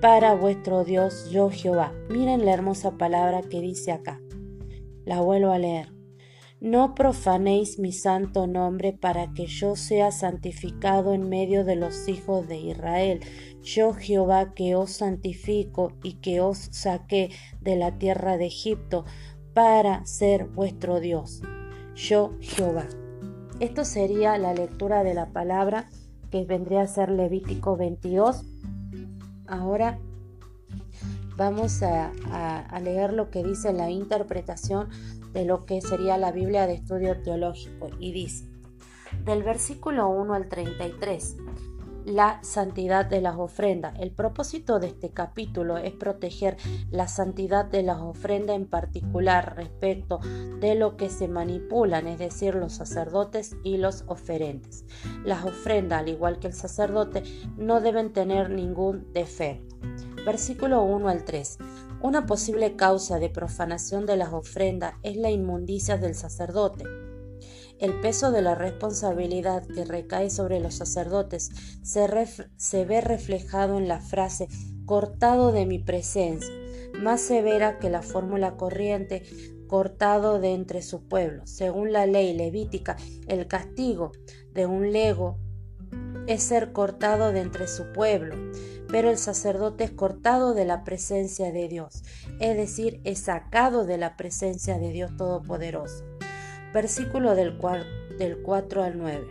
para 0.00 0.34
vuestro 0.34 0.82
Dios, 0.82 1.30
yo 1.30 1.48
Jehová. 1.48 1.92
Miren 2.10 2.44
la 2.44 2.52
hermosa 2.52 2.98
palabra 2.98 3.40
que 3.40 3.60
dice 3.60 3.92
acá. 3.92 4.20
La 5.04 5.20
vuelvo 5.20 5.52
a 5.52 5.58
leer. 5.58 6.01
No 6.62 6.94
profanéis 6.94 7.80
mi 7.80 7.90
santo 7.90 8.46
nombre 8.46 8.92
para 8.92 9.32
que 9.34 9.48
yo 9.48 9.74
sea 9.74 10.12
santificado 10.12 11.12
en 11.12 11.28
medio 11.28 11.64
de 11.64 11.74
los 11.74 12.06
hijos 12.06 12.46
de 12.46 12.56
Israel. 12.60 13.18
Yo 13.64 13.94
Jehová 13.94 14.54
que 14.54 14.76
os 14.76 14.92
santifico 14.92 15.90
y 16.04 16.20
que 16.20 16.40
os 16.40 16.68
saqué 16.70 17.30
de 17.60 17.74
la 17.74 17.98
tierra 17.98 18.36
de 18.36 18.46
Egipto 18.46 19.04
para 19.54 20.06
ser 20.06 20.44
vuestro 20.44 21.00
Dios. 21.00 21.42
Yo 21.96 22.36
Jehová. 22.40 22.86
Esto 23.58 23.84
sería 23.84 24.38
la 24.38 24.54
lectura 24.54 25.02
de 25.02 25.14
la 25.14 25.32
palabra 25.32 25.90
que 26.30 26.44
vendría 26.44 26.82
a 26.82 26.86
ser 26.86 27.10
Levítico 27.10 27.76
22 27.76 28.44
Ahora 29.48 29.98
vamos 31.36 31.82
a, 31.82 32.10
leer 32.80 33.12
lo 33.12 33.30
que 33.30 33.42
dice 33.42 33.72
la 33.72 33.90
interpretación 33.90 34.88
de 35.32 35.44
lo 35.44 35.64
que 35.64 35.80
sería 35.80 36.16
la 36.18 36.32
Biblia 36.32 36.66
de 36.66 36.74
estudio 36.74 37.20
teológico 37.22 37.88
y 37.98 38.12
dice, 38.12 38.46
del 39.24 39.42
versículo 39.42 40.08
1 40.08 40.34
al 40.34 40.48
33, 40.48 41.36
la 42.04 42.42
santidad 42.42 43.06
de 43.06 43.20
las 43.20 43.36
ofrendas. 43.36 43.94
El 44.00 44.10
propósito 44.10 44.78
de 44.80 44.88
este 44.88 45.10
capítulo 45.10 45.76
es 45.76 45.92
proteger 45.92 46.56
la 46.90 47.08
santidad 47.08 47.64
de 47.64 47.82
las 47.82 47.98
ofrendas 47.98 48.56
en 48.56 48.66
particular 48.66 49.56
respecto 49.56 50.18
de 50.60 50.74
lo 50.74 50.96
que 50.96 51.10
se 51.10 51.28
manipulan, 51.28 52.06
es 52.06 52.18
decir, 52.18 52.54
los 52.54 52.72
sacerdotes 52.72 53.56
y 53.62 53.76
los 53.76 54.04
oferentes. 54.08 54.84
Las 55.24 55.44
ofrendas, 55.44 56.00
al 56.00 56.08
igual 56.08 56.38
que 56.38 56.48
el 56.48 56.54
sacerdote, 56.54 57.22
no 57.56 57.80
deben 57.80 58.12
tener 58.12 58.50
ningún 58.50 59.12
defecto. 59.12 59.76
Versículo 60.24 60.82
1 60.82 61.08
al 61.08 61.24
3. 61.24 61.58
Una 62.02 62.26
posible 62.26 62.74
causa 62.74 63.20
de 63.20 63.28
profanación 63.28 64.06
de 64.06 64.16
las 64.16 64.32
ofrendas 64.32 64.94
es 65.04 65.16
la 65.16 65.30
inmundicia 65.30 65.98
del 65.98 66.16
sacerdote. 66.16 66.82
El 67.78 68.00
peso 68.00 68.32
de 68.32 68.42
la 68.42 68.56
responsabilidad 68.56 69.64
que 69.64 69.84
recae 69.84 70.28
sobre 70.28 70.58
los 70.58 70.74
sacerdotes 70.74 71.50
se, 71.84 72.84
ve 72.84 73.00
reflejado 73.00 73.78
en 73.78 73.86
la 73.86 74.00
frase 74.00 74.48
cortado 74.84 75.52
de 75.52 75.64
mi 75.64 75.78
presencia, 75.78 76.52
más 77.00 77.20
severa 77.20 77.78
que 77.78 77.88
la 77.88 78.02
fórmula 78.02 78.56
corriente 78.56 79.22
cortado 79.68 80.40
de 80.40 80.54
entre 80.54 80.82
su 80.82 81.06
pueblo. 81.06 81.46
Según 81.46 81.92
la 81.92 82.06
ley 82.06 82.34
levítica, 82.34 82.96
el 83.28 83.46
castigo 83.46 84.10
de 84.52 84.66
un 84.66 84.90
lego 84.90 85.38
es 86.26 86.42
ser 86.42 86.72
cortado 86.72 87.30
de 87.32 87.40
entre 87.40 87.68
su 87.68 87.92
pueblo, 87.92 88.36
pero 88.92 89.10
el 89.10 89.18
sacerdote 89.18 89.82
es 89.82 89.90
cortado 89.90 90.54
de 90.54 90.64
la 90.64 90.84
presencia 90.84 91.50
de 91.50 91.66
Dios, 91.66 92.04
es 92.38 92.56
decir, 92.56 93.00
es 93.02 93.18
sacado 93.18 93.84
de 93.84 93.98
la 93.98 94.16
presencia 94.16 94.78
de 94.78 94.92
Dios 94.92 95.16
Todopoderoso 95.16 96.04
versículo 96.72 97.34
del, 97.34 97.58
del 98.18 98.42
4 98.42 98.82
al 98.82 98.98
9. 98.98 99.26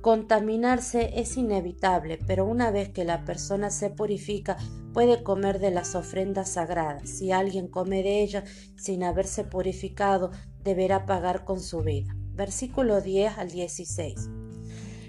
Contaminarse 0.00 1.20
es 1.20 1.36
inevitable, 1.36 2.18
pero 2.26 2.46
una 2.46 2.70
vez 2.70 2.90
que 2.90 3.04
la 3.04 3.24
persona 3.24 3.70
se 3.70 3.90
purifica, 3.90 4.56
puede 4.92 5.22
comer 5.22 5.58
de 5.58 5.70
las 5.70 5.94
ofrendas 5.94 6.50
sagradas. 6.50 7.08
Si 7.08 7.32
alguien 7.32 7.68
come 7.68 8.02
de 8.02 8.22
ellas 8.22 8.48
sin 8.76 9.02
haberse 9.02 9.44
purificado, 9.44 10.30
deberá 10.62 11.04
pagar 11.04 11.44
con 11.44 11.60
su 11.60 11.80
vida. 11.80 12.14
Versículo 12.32 13.00
10 13.00 13.38
al 13.38 13.50
16. 13.50 14.30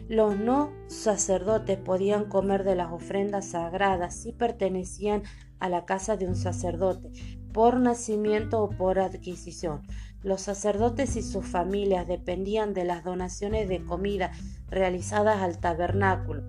Los 0.10 0.40
no 0.40 0.74
sacerdotes 0.88 1.78
podían 1.78 2.26
comer 2.26 2.64
de 2.64 2.74
las 2.74 2.92
ofrendas 2.92 3.50
sagradas 3.50 4.16
si 4.16 4.32
pertenecían 4.32 5.22
a 5.60 5.70
la 5.70 5.86
casa 5.86 6.18
de 6.18 6.26
un 6.26 6.36
sacerdote, 6.36 7.12
por 7.54 7.80
nacimiento 7.80 8.64
o 8.64 8.72
por 8.72 8.98
adquisición. 8.98 9.84
Los 10.24 10.42
sacerdotes 10.42 11.16
y 11.16 11.22
sus 11.22 11.46
familias 11.46 12.08
dependían 12.08 12.74
de 12.74 12.86
las 12.86 13.04
donaciones 13.04 13.70
de 13.70 13.86
comida 13.86 14.32
realizadas 14.68 15.44
al 15.44 15.60
tabernáculo. 15.60 16.42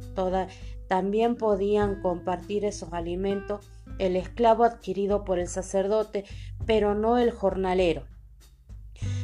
también 0.88 1.36
podían 1.36 2.00
compartir 2.00 2.64
esos 2.64 2.94
alimentos 2.94 3.70
el 3.98 4.16
esclavo 4.16 4.64
adquirido 4.64 5.22
por 5.22 5.38
el 5.38 5.48
sacerdote, 5.48 6.24
pero 6.64 6.94
no 6.94 7.18
el 7.18 7.30
jornalero. 7.30 8.06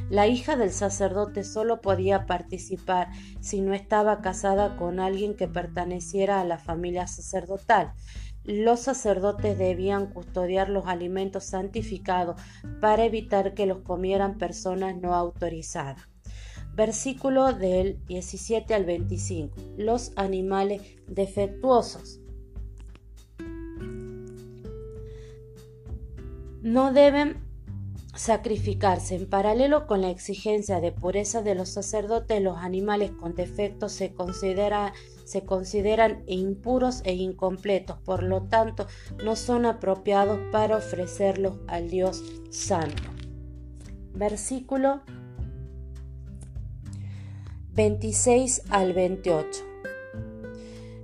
La 0.08 0.28
hija 0.28 0.56
del 0.56 0.70
sacerdote 0.70 1.42
solo 1.42 1.80
podía 1.80 2.26
participar 2.26 3.08
si 3.40 3.60
no 3.60 3.74
estaba 3.74 4.20
casada 4.20 4.76
con 4.76 5.00
alguien 5.00 5.34
que 5.34 5.48
perteneciera 5.48 6.40
a 6.40 6.44
la 6.44 6.58
familia 6.58 7.06
sacerdotal. 7.06 7.92
los 8.44 8.78
sacerdotes 8.78 9.58
debían 9.58 10.06
custodiar 10.06 10.68
los 10.68 10.86
alimentos 10.86 11.42
santificados 11.46 12.40
para 12.80 13.04
evitar 13.04 13.54
que 13.54 13.66
los 13.66 13.80
comieran 13.80 14.38
personas 14.38 14.96
no 14.96 15.14
autorizadas. 15.14 16.00
Versículo 16.72 17.52
del 17.52 18.04
17 18.06 18.72
al 18.72 18.84
25. 18.84 19.56
Los 19.78 20.12
animales 20.14 20.82
defectuosos. 21.08 22.20
No 26.62 26.92
deben 26.92 27.45
sacrificarse. 28.16 29.14
En 29.14 29.28
paralelo 29.28 29.86
con 29.86 30.00
la 30.00 30.10
exigencia 30.10 30.80
de 30.80 30.92
pureza 30.92 31.42
de 31.42 31.54
los 31.54 31.70
sacerdotes, 31.70 32.42
los 32.42 32.58
animales 32.58 33.12
con 33.12 33.34
defectos 33.34 33.92
se, 33.92 34.14
se 35.24 35.44
consideran 35.44 36.22
impuros 36.26 37.02
e 37.04 37.14
incompletos, 37.14 37.98
por 37.98 38.22
lo 38.22 38.42
tanto 38.42 38.86
no 39.24 39.36
son 39.36 39.66
apropiados 39.66 40.38
para 40.50 40.76
ofrecerlos 40.76 41.58
al 41.68 41.88
Dios 41.88 42.22
Santo. 42.50 43.02
Versículo 44.14 45.02
26 47.72 48.62
al 48.70 48.94
28. 48.94 49.64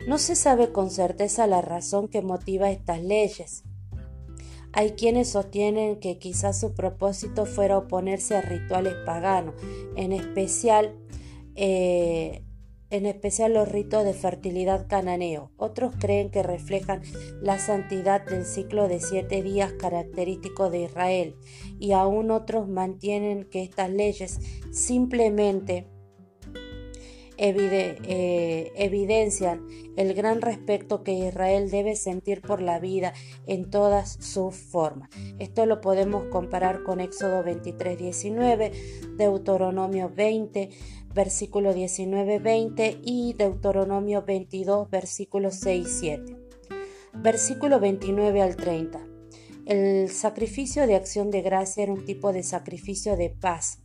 No 0.08 0.18
se 0.18 0.34
sabe 0.34 0.72
con 0.72 0.90
certeza 0.90 1.46
la 1.46 1.60
razón 1.60 2.08
que 2.08 2.22
motiva 2.22 2.70
estas 2.70 3.02
leyes. 3.02 3.62
Hay 4.74 4.92
quienes 4.92 5.28
sostienen 5.28 6.00
que 6.00 6.18
quizás 6.18 6.58
su 6.58 6.74
propósito 6.74 7.44
fuera 7.44 7.76
oponerse 7.76 8.36
a 8.36 8.40
rituales 8.40 8.94
paganos, 9.04 9.54
en 9.96 10.12
especial, 10.12 10.98
eh, 11.56 12.42
en 12.88 13.06
especial 13.06 13.52
los 13.52 13.68
ritos 13.68 14.04
de 14.04 14.14
fertilidad 14.14 14.86
cananeo. 14.88 15.50
Otros 15.56 15.94
creen 15.98 16.30
que 16.30 16.42
reflejan 16.42 17.02
la 17.42 17.58
santidad 17.58 18.24
del 18.24 18.46
ciclo 18.46 18.88
de 18.88 19.00
siete 19.00 19.42
días 19.42 19.74
característico 19.74 20.70
de 20.70 20.84
Israel, 20.84 21.36
y 21.78 21.92
aún 21.92 22.30
otros 22.30 22.66
mantienen 22.66 23.44
que 23.44 23.62
estas 23.62 23.90
leyes 23.90 24.40
simplemente 24.72 25.91
eh, 27.44 28.72
evidencian 28.76 29.66
el 29.96 30.14
gran 30.14 30.40
respeto 30.40 31.02
que 31.02 31.12
Israel 31.12 31.70
debe 31.70 31.96
sentir 31.96 32.40
por 32.40 32.62
la 32.62 32.78
vida 32.78 33.14
en 33.46 33.68
todas 33.68 34.12
sus 34.20 34.54
formas. 34.54 35.10
Esto 35.40 35.66
lo 35.66 35.80
podemos 35.80 36.26
comparar 36.26 36.84
con 36.84 37.00
Éxodo 37.00 37.42
23, 37.42 37.98
19, 37.98 38.72
Deuteronomio 39.16 40.08
20, 40.14 40.70
versículo 41.12 41.74
19, 41.74 42.38
20 42.38 43.00
y 43.02 43.34
Deuteronomio 43.34 44.22
22, 44.22 44.88
versículo 44.88 45.50
6, 45.50 45.96
7. 46.00 46.36
Versículo 47.14 47.80
29 47.80 48.40
al 48.40 48.54
30. 48.54 49.00
El 49.66 50.10
sacrificio 50.10 50.86
de 50.86 50.94
acción 50.94 51.30
de 51.32 51.42
gracia 51.42 51.82
era 51.82 51.92
un 51.92 52.04
tipo 52.04 52.32
de 52.32 52.44
sacrificio 52.44 53.16
de 53.16 53.30
paz 53.30 53.82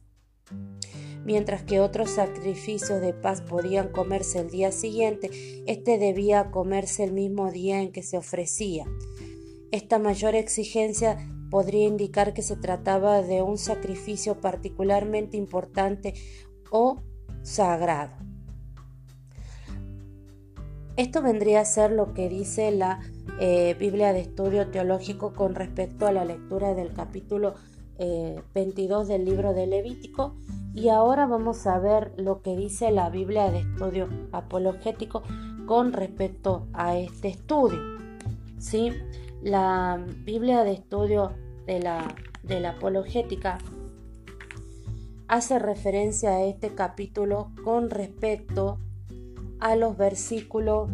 mientras 1.27 1.61
que 1.61 1.81
otros 1.81 2.11
sacrificios 2.11 3.01
de 3.01 3.13
paz 3.13 3.41
podían 3.41 3.89
comerse 3.89 4.39
el 4.39 4.49
día 4.49 4.71
siguiente, 4.71 5.29
este 5.67 5.97
debía 5.97 6.51
comerse 6.51 7.03
el 7.03 7.11
mismo 7.11 7.51
día 7.51 7.81
en 7.81 7.91
que 7.91 8.01
se 8.01 8.17
ofrecía. 8.17 8.85
Esta 9.71 9.99
mayor 9.99 10.35
exigencia 10.35 11.17
podría 11.51 11.85
indicar 11.85 12.33
que 12.33 12.41
se 12.41 12.55
trataba 12.55 13.21
de 13.21 13.41
un 13.41 13.57
sacrificio 13.57 14.39
particularmente 14.39 15.35
importante 15.35 16.13
o 16.71 17.03
sagrado. 17.41 18.15
Esto 20.95 21.21
vendría 21.21 21.59
a 21.59 21.65
ser 21.65 21.91
lo 21.91 22.13
que 22.13 22.29
dice 22.29 22.71
la 22.71 23.01
eh, 23.41 23.75
Biblia 23.77 24.13
de 24.13 24.21
Estudio 24.21 24.71
Teológico 24.71 25.33
con 25.33 25.55
respecto 25.55 26.07
a 26.07 26.13
la 26.13 26.23
lectura 26.23 26.73
del 26.73 26.93
capítulo 26.93 27.55
22 28.53 29.09
eh, 29.09 29.11
del 29.11 29.25
libro 29.25 29.53
de 29.53 29.67
Levítico 29.67 30.37
y 30.77 30.89
ahora 30.89 31.25
vamos 31.25 31.65
a 31.65 31.79
ver 31.79 32.13
lo 32.17 32.43
que 32.43 32.55
dice 32.55 32.91
la 32.91 33.09
Biblia 33.09 33.49
de 33.49 33.61
Estudio 33.61 34.07
Apologético 34.31 35.23
con 35.65 35.91
respecto 35.91 36.67
a 36.71 36.95
este 36.95 37.29
estudio. 37.29 37.79
¿sí? 38.59 38.93
La 39.41 39.99
Biblia 40.23 40.63
de 40.63 40.73
Estudio 40.73 41.31
de 41.65 41.79
la, 41.79 42.13
de 42.43 42.59
la 42.59 42.71
Apologética 42.71 43.57
hace 45.27 45.57
referencia 45.57 46.29
a 46.29 46.43
este 46.43 46.75
capítulo 46.75 47.51
con 47.63 47.89
respecto 47.89 48.77
a 49.59 49.75
los 49.75 49.97
versículos. 49.97 50.91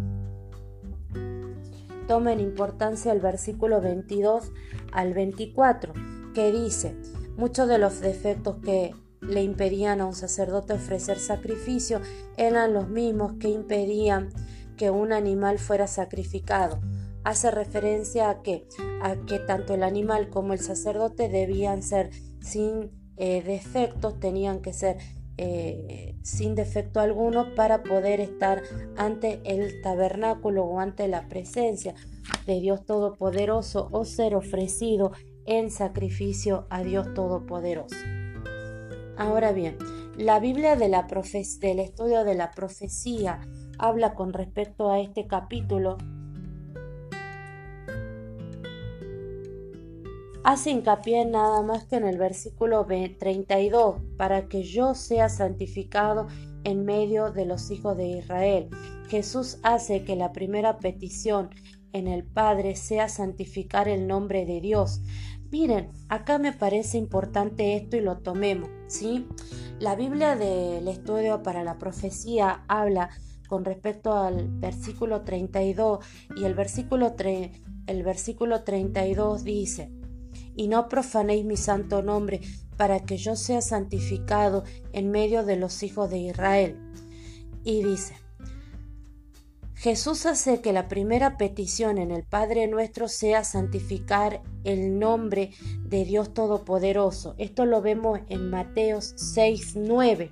Tomen 2.07 2.39
importancia 2.39 3.11
el 3.11 3.19
versículo 3.19 3.81
22 3.81 4.49
al 4.93 5.13
24, 5.13 5.93
que 6.33 6.53
dice, 6.53 6.95
muchos 7.35 7.67
de 7.67 7.79
los 7.79 7.99
defectos 7.99 8.55
que 8.63 8.93
le 9.27 9.43
impedían 9.43 10.01
a 10.01 10.05
un 10.05 10.15
sacerdote 10.15 10.73
ofrecer 10.73 11.19
sacrificio 11.19 12.01
eran 12.37 12.73
los 12.73 12.89
mismos 12.89 13.33
que 13.39 13.49
impedían 13.49 14.29
que 14.77 14.89
un 14.89 15.13
animal 15.13 15.59
fuera 15.59 15.87
sacrificado. 15.87 16.81
Hace 17.23 17.51
referencia 17.51 18.29
a 18.29 18.41
que, 18.41 18.67
a 19.01 19.15
que 19.25 19.39
tanto 19.39 19.73
el 19.73 19.83
animal 19.83 20.29
como 20.29 20.53
el 20.53 20.59
sacerdote 20.59 21.29
debían 21.29 21.81
ser 21.81 22.09
sin 22.41 22.91
eh, 23.15 23.41
defectos, 23.43 24.19
tenían 24.19 24.61
que 24.61 24.73
ser 24.73 24.97
eh, 25.37 26.15
sin 26.21 26.53
defecto 26.53 26.99
alguno 26.99 27.55
para 27.55 27.81
poder 27.83 28.19
estar 28.19 28.61
ante 28.97 29.41
el 29.45 29.81
tabernáculo 29.81 30.65
o 30.65 30.79
ante 30.79 31.07
la 31.07 31.27
presencia 31.27 31.95
de 32.45 32.59
Dios 32.59 32.85
Todopoderoso 32.85 33.89
o 33.91 34.05
ser 34.05 34.35
ofrecido 34.35 35.11
en 35.45 35.71
sacrificio 35.71 36.67
a 36.69 36.83
Dios 36.83 37.13
Todopoderoso. 37.13 37.95
Ahora 39.17 39.51
bien, 39.51 39.77
la 40.17 40.39
Biblia 40.39 40.75
del 40.75 40.93
estudio 41.79 42.23
de 42.23 42.35
la 42.35 42.51
profecía 42.51 43.41
habla 43.77 44.15
con 44.15 44.33
respecto 44.33 44.91
a 44.91 44.99
este 44.99 45.27
capítulo. 45.27 45.97
Hace 50.43 50.71
hincapié 50.71 51.25
nada 51.25 51.61
más 51.61 51.85
que 51.85 51.95
en 51.95 52.05
el 52.05 52.17
versículo 52.17 52.85
32, 52.85 54.01
para 54.17 54.49
que 54.49 54.63
yo 54.63 54.93
sea 54.93 55.29
santificado 55.29 56.27
en 56.63 56.83
medio 56.83 57.31
de 57.31 57.45
los 57.45 57.71
hijos 57.71 57.95
de 57.95 58.07
Israel. 58.07 58.69
Jesús 59.09 59.59
hace 59.63 60.03
que 60.03 60.15
la 60.15 60.33
primera 60.33 60.79
petición 60.79 61.49
en 61.93 62.07
el 62.07 62.23
Padre 62.23 62.75
sea 62.75 63.07
santificar 63.07 63.87
el 63.87 64.07
nombre 64.07 64.45
de 64.45 64.59
Dios. 64.59 65.01
Miren, 65.53 65.91
acá 66.09 66.39
me 66.39 66.51
parece 66.51 66.97
importante 66.97 67.75
esto 67.75 67.95
y 67.95 68.01
lo 68.01 68.17
tomemos, 68.17 68.71
¿sí? 68.87 69.27
La 69.77 69.95
Biblia 69.95 70.35
del 70.35 70.87
estudio 70.87 71.43
para 71.43 71.63
la 71.63 71.77
profecía 71.77 72.63
habla 72.67 73.11
con 73.47 73.63
respecto 73.63 74.17
al 74.17 74.47
versículo 74.49 75.21
32 75.21 76.03
y 76.37 76.45
el 76.45 76.55
versículo, 76.55 77.15
el 77.85 78.03
versículo 78.03 78.63
32 78.63 79.43
dice, 79.43 79.91
y 80.55 80.69
no 80.69 80.89
profanéis 80.89 81.45
mi 81.45 81.55
santo 81.55 82.01
nombre 82.01 82.41
para 82.75 83.01
que 83.01 83.17
yo 83.17 83.35
sea 83.35 83.61
santificado 83.61 84.63
en 84.91 85.11
medio 85.11 85.45
de 85.45 85.57
los 85.57 85.83
hijos 85.83 86.09
de 86.09 86.17
Israel. 86.17 86.79
Y 87.63 87.83
dice, 87.83 88.15
Jesús 89.83 90.25
hace 90.25 90.61
que 90.61 90.71
la 90.71 90.87
primera 90.87 91.35
petición 91.35 91.97
en 91.97 92.11
el 92.11 92.23
Padre 92.23 92.67
nuestro 92.67 93.09
sea 93.09 93.43
santificar 93.43 94.41
el 94.63 94.97
nombre 94.97 95.51
de 95.81 96.05
Dios 96.05 96.33
Todopoderoso. 96.33 97.35
Esto 97.37 97.65
lo 97.65 97.81
vemos 97.81 98.21
en 98.29 98.49
Mateos 98.49 99.13
6, 99.17 99.73
9. 99.75 100.31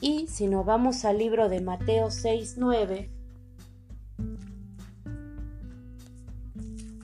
Y 0.00 0.28
si 0.28 0.46
nos 0.46 0.64
vamos 0.64 1.04
al 1.04 1.18
libro 1.18 1.50
de 1.50 1.60
Mateo 1.60 2.10
6, 2.10 2.54
9, 2.56 3.10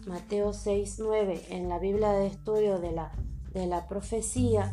Mateo 0.07 0.54
6, 0.54 0.96
9, 0.98 1.42
en 1.50 1.68
la 1.68 1.78
Biblia 1.78 2.12
de 2.12 2.26
estudio 2.26 2.78
de 2.78 2.92
la, 2.92 3.12
de 3.52 3.66
la 3.66 3.87
profecía, 3.87 4.72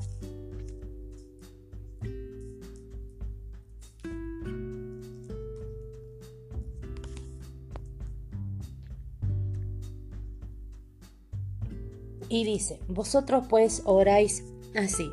Y 12.32 12.46
dice, 12.46 12.80
vosotros 12.88 13.44
pues 13.50 13.82
oráis 13.84 14.46
así. 14.74 15.12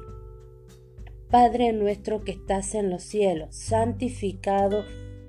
Padre 1.28 1.72
nuestro 1.72 2.22
que 2.22 2.30
estás 2.30 2.76
en 2.76 2.90
los 2.90 3.02
cielos, 3.02 3.56
santificado 3.56 4.84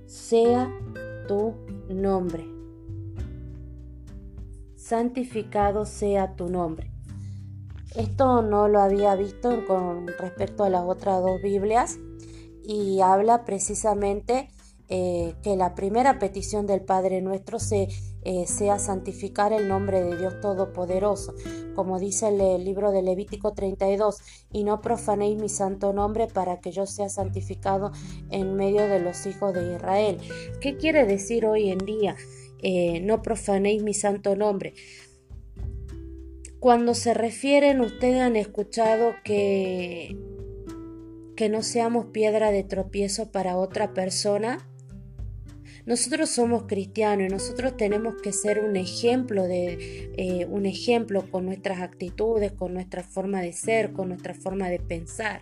sea 0.06 0.71
tu 1.28 1.56
nombre. 1.89 2.45
Santificado 4.75 5.88
sea 5.88 6.36
tu 6.36 6.47
nombre. 6.47 6.91
Esto 7.95 8.43
no 8.43 8.67
lo 8.67 8.82
había 8.82 9.15
visto 9.15 9.65
con 9.65 10.08
respecto 10.10 10.65
a 10.65 10.69
las 10.69 10.84
otras 10.84 11.23
dos 11.23 11.41
Biblias 11.41 11.97
y 12.63 13.02
habla 13.02 13.45
precisamente 13.45 14.49
eh, 14.89 15.34
que 15.41 15.56
la 15.56 15.73
primera 15.73 16.19
petición 16.19 16.67
del 16.67 16.82
Padre 16.82 17.23
nuestro 17.23 17.58
se 17.58 17.88
eh, 18.23 18.47
sea 18.47 18.79
santificar 18.79 19.53
el 19.53 19.67
nombre 19.67 20.03
de 20.03 20.17
Dios 20.17 20.41
Todopoderoso, 20.41 21.34
como 21.75 21.99
dice 21.99 22.27
el, 22.27 22.63
libro 22.65 22.91
de 22.91 23.01
Levítico 23.01 23.53
32, 23.53 24.17
y 24.51 24.63
no 24.63 24.82
profanéis 24.82 25.41
mi 25.41 25.49
santo 25.49 25.93
nombre 25.93 26.27
para 26.27 26.60
que 26.60 26.71
yo 26.71 26.86
sea 26.86 27.10
santificado 27.10 27.91
en 28.29 28.55
medio 28.55 28.88
de 28.88 28.99
los 28.99 29.25
hijos 29.25 29.53
de 29.53 29.75
Israel. 29.75 30.17
¿Qué 30.60 30.75
quiere 30.75 31.05
decir 31.05 31.45
hoy 31.45 31.69
en 31.69 31.79
día? 31.79 32.15
Eh, 32.62 32.99
no 33.01 33.21
profanéis 33.21 33.84
mi 33.84 33.93
santo 33.93 34.36
nombre. 34.36 34.73
Cuando 36.60 36.93
se 36.93 37.13
refieren, 37.13 37.79
ustedes 37.79 38.19
han 38.19 38.36
escuchado 38.36 39.13
que, 39.23 40.17
que 41.38 41.47
no 41.47 41.63
seamos 41.63 42.08
piedra 42.08 42.51
de 42.51 42.65
tropiezo 42.65 43.32
para 43.32 43.55
otra 43.55 43.93
persona. 43.93 44.68
Nosotros 45.89 46.30
somos 46.30 46.65
cristianos 46.67 47.25
y 47.25 47.32
nosotros 47.32 47.75
tenemos 47.75 48.13
que 48.21 48.32
ser 48.32 48.60
un 48.60 48.75
ejemplo 48.75 49.47
de 49.47 50.12
eh, 50.17 50.45
un 50.45 50.67
ejemplo 50.67 51.23
con 51.32 51.47
nuestras 51.47 51.82
actitudes, 51.82 52.52
con 52.52 52.75
nuestra 52.75 53.02
forma 53.02 53.41
de 53.41 53.54
ser, 53.54 53.91
con 53.91 54.10
nuestra 54.10 54.36
forma 54.36 54.69
de 54.69 54.80
pensar, 54.80 55.41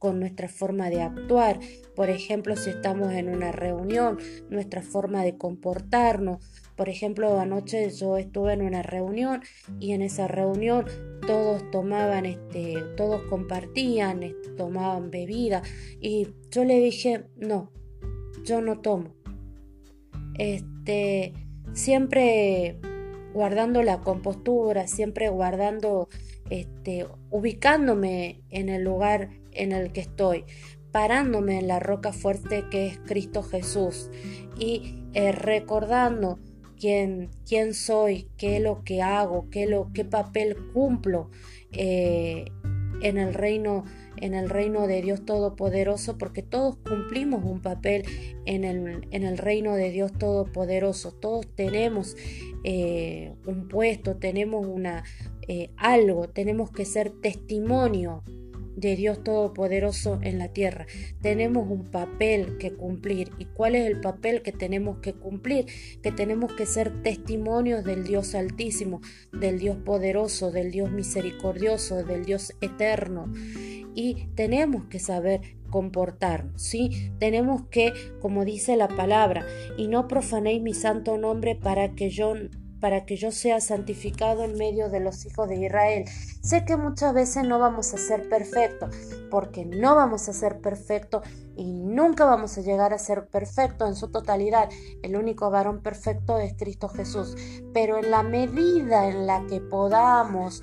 con 0.00 0.18
nuestra 0.18 0.48
forma 0.48 0.90
de 0.90 1.00
actuar. 1.00 1.60
Por 1.94 2.10
ejemplo, 2.10 2.56
si 2.56 2.70
estamos 2.70 3.12
en 3.12 3.28
una 3.28 3.52
reunión, 3.52 4.18
nuestra 4.50 4.82
forma 4.82 5.22
de 5.22 5.38
comportarnos. 5.38 6.44
Por 6.74 6.88
ejemplo, 6.88 7.38
anoche 7.38 7.88
yo 7.90 8.16
estuve 8.16 8.54
en 8.54 8.62
una 8.62 8.82
reunión 8.82 9.42
y 9.78 9.92
en 9.92 10.02
esa 10.02 10.26
reunión 10.26 10.86
todos 11.24 11.70
tomaban, 11.70 12.26
este, 12.26 12.82
todos 12.96 13.22
compartían, 13.30 14.34
tomaban 14.56 15.12
bebida 15.12 15.62
y 16.00 16.26
yo 16.50 16.64
le 16.64 16.80
dije, 16.80 17.26
no, 17.36 17.70
yo 18.42 18.60
no 18.60 18.80
tomo 18.80 19.23
este, 20.38 21.32
siempre 21.72 22.78
guardando 23.32 23.82
la 23.82 24.00
compostura, 24.00 24.86
siempre 24.86 25.28
guardando, 25.28 26.08
este, 26.50 27.06
ubicándome 27.30 28.42
en 28.50 28.68
el 28.68 28.84
lugar 28.84 29.30
en 29.52 29.72
el 29.72 29.92
que 29.92 30.00
estoy, 30.00 30.44
parándome 30.92 31.58
en 31.58 31.66
la 31.66 31.80
roca 31.80 32.12
fuerte 32.12 32.64
que 32.70 32.86
es 32.86 32.98
Cristo 32.98 33.42
Jesús 33.42 34.10
y 34.58 35.02
eh, 35.12 35.32
recordando 35.32 36.38
quién, 36.78 37.30
quién 37.46 37.74
soy, 37.74 38.28
qué 38.36 38.56
es 38.56 38.62
lo 38.62 38.84
que 38.84 39.02
hago, 39.02 39.48
qué, 39.50 39.66
lo, 39.66 39.90
qué 39.92 40.04
papel 40.04 40.56
cumplo 40.72 41.30
eh, 41.72 42.44
en 43.00 43.18
el 43.18 43.34
reino 43.34 43.84
en 44.16 44.34
el 44.34 44.48
reino 44.48 44.86
de 44.86 45.02
Dios 45.02 45.24
Todopoderoso, 45.24 46.18
porque 46.18 46.42
todos 46.42 46.76
cumplimos 46.76 47.44
un 47.44 47.60
papel 47.60 48.04
en 48.44 48.64
el, 48.64 49.06
en 49.10 49.22
el 49.24 49.38
reino 49.38 49.74
de 49.74 49.90
Dios 49.90 50.12
Todopoderoso, 50.12 51.12
todos 51.12 51.46
tenemos 51.54 52.16
eh, 52.64 53.34
un 53.46 53.68
puesto, 53.68 54.16
tenemos 54.16 54.66
una, 54.66 55.04
eh, 55.48 55.70
algo, 55.76 56.28
tenemos 56.28 56.70
que 56.70 56.84
ser 56.84 57.10
testimonio 57.10 58.22
de 58.76 58.96
Dios 58.96 59.22
Todopoderoso 59.22 60.18
en 60.22 60.38
la 60.38 60.48
tierra. 60.48 60.86
Tenemos 61.20 61.70
un 61.70 61.84
papel 61.84 62.58
que 62.58 62.72
cumplir. 62.72 63.30
¿Y 63.38 63.46
cuál 63.46 63.74
es 63.74 63.86
el 63.86 64.00
papel 64.00 64.42
que 64.42 64.52
tenemos 64.52 64.98
que 64.98 65.14
cumplir? 65.14 65.66
Que 66.02 66.12
tenemos 66.12 66.52
que 66.52 66.66
ser 66.66 67.02
testimonios 67.02 67.84
del 67.84 68.04
Dios 68.04 68.34
Altísimo, 68.34 69.00
del 69.32 69.58
Dios 69.58 69.76
poderoso, 69.78 70.50
del 70.50 70.70
Dios 70.70 70.90
misericordioso, 70.90 72.04
del 72.04 72.24
Dios 72.24 72.54
eterno 72.60 73.32
y 73.94 74.26
tenemos 74.34 74.84
que 74.86 74.98
saber 74.98 75.40
comportarnos, 75.70 76.60
¿sí? 76.60 77.12
Tenemos 77.18 77.62
que, 77.68 77.92
como 78.20 78.44
dice 78.44 78.76
la 78.76 78.88
palabra, 78.88 79.46
y 79.76 79.88
no 79.88 80.08
profanéis 80.08 80.62
mi 80.62 80.74
santo 80.74 81.16
nombre 81.16 81.54
para 81.54 81.94
que 81.94 82.10
yo 82.10 82.34
para 82.84 83.06
que 83.06 83.16
yo 83.16 83.32
sea 83.32 83.62
santificado 83.62 84.44
en 84.44 84.58
medio 84.58 84.90
de 84.90 85.00
los 85.00 85.24
hijos 85.24 85.48
de 85.48 85.56
Israel. 85.56 86.04
Sé 86.42 86.66
que 86.66 86.76
muchas 86.76 87.14
veces 87.14 87.42
no 87.42 87.58
vamos 87.58 87.94
a 87.94 87.96
ser 87.96 88.28
perfectos, 88.28 88.94
porque 89.30 89.64
no 89.64 89.94
vamos 89.94 90.28
a 90.28 90.34
ser 90.34 90.60
perfectos 90.60 91.26
y 91.56 91.64
nunca 91.64 92.26
vamos 92.26 92.58
a 92.58 92.60
llegar 92.60 92.92
a 92.92 92.98
ser 92.98 93.26
perfectos 93.28 93.88
en 93.88 93.96
su 93.96 94.10
totalidad. 94.10 94.68
El 95.02 95.16
único 95.16 95.48
varón 95.48 95.80
perfecto 95.80 96.38
es 96.38 96.52
Cristo 96.58 96.90
Jesús. 96.90 97.34
Pero 97.72 97.96
en 97.96 98.10
la 98.10 98.22
medida 98.22 99.08
en 99.08 99.26
la 99.26 99.46
que 99.46 99.62
podamos 99.62 100.60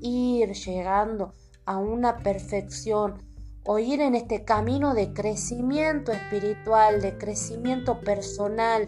ir 0.00 0.52
llegando 0.52 1.32
a 1.66 1.78
una 1.78 2.18
perfección 2.18 3.20
o 3.64 3.78
ir 3.78 4.00
en 4.00 4.14
este 4.14 4.44
camino 4.44 4.94
de 4.94 5.12
crecimiento 5.12 6.12
espiritual, 6.12 7.00
de 7.00 7.16
crecimiento 7.16 7.98
personal, 8.00 8.86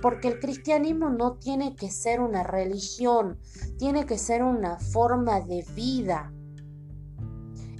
porque 0.00 0.28
el 0.28 0.40
cristianismo 0.40 1.10
no 1.10 1.34
tiene 1.34 1.74
que 1.74 1.90
ser 1.90 2.20
una 2.20 2.42
religión, 2.42 3.38
tiene 3.78 4.06
que 4.06 4.18
ser 4.18 4.42
una 4.42 4.78
forma 4.78 5.40
de 5.40 5.64
vida. 5.74 6.32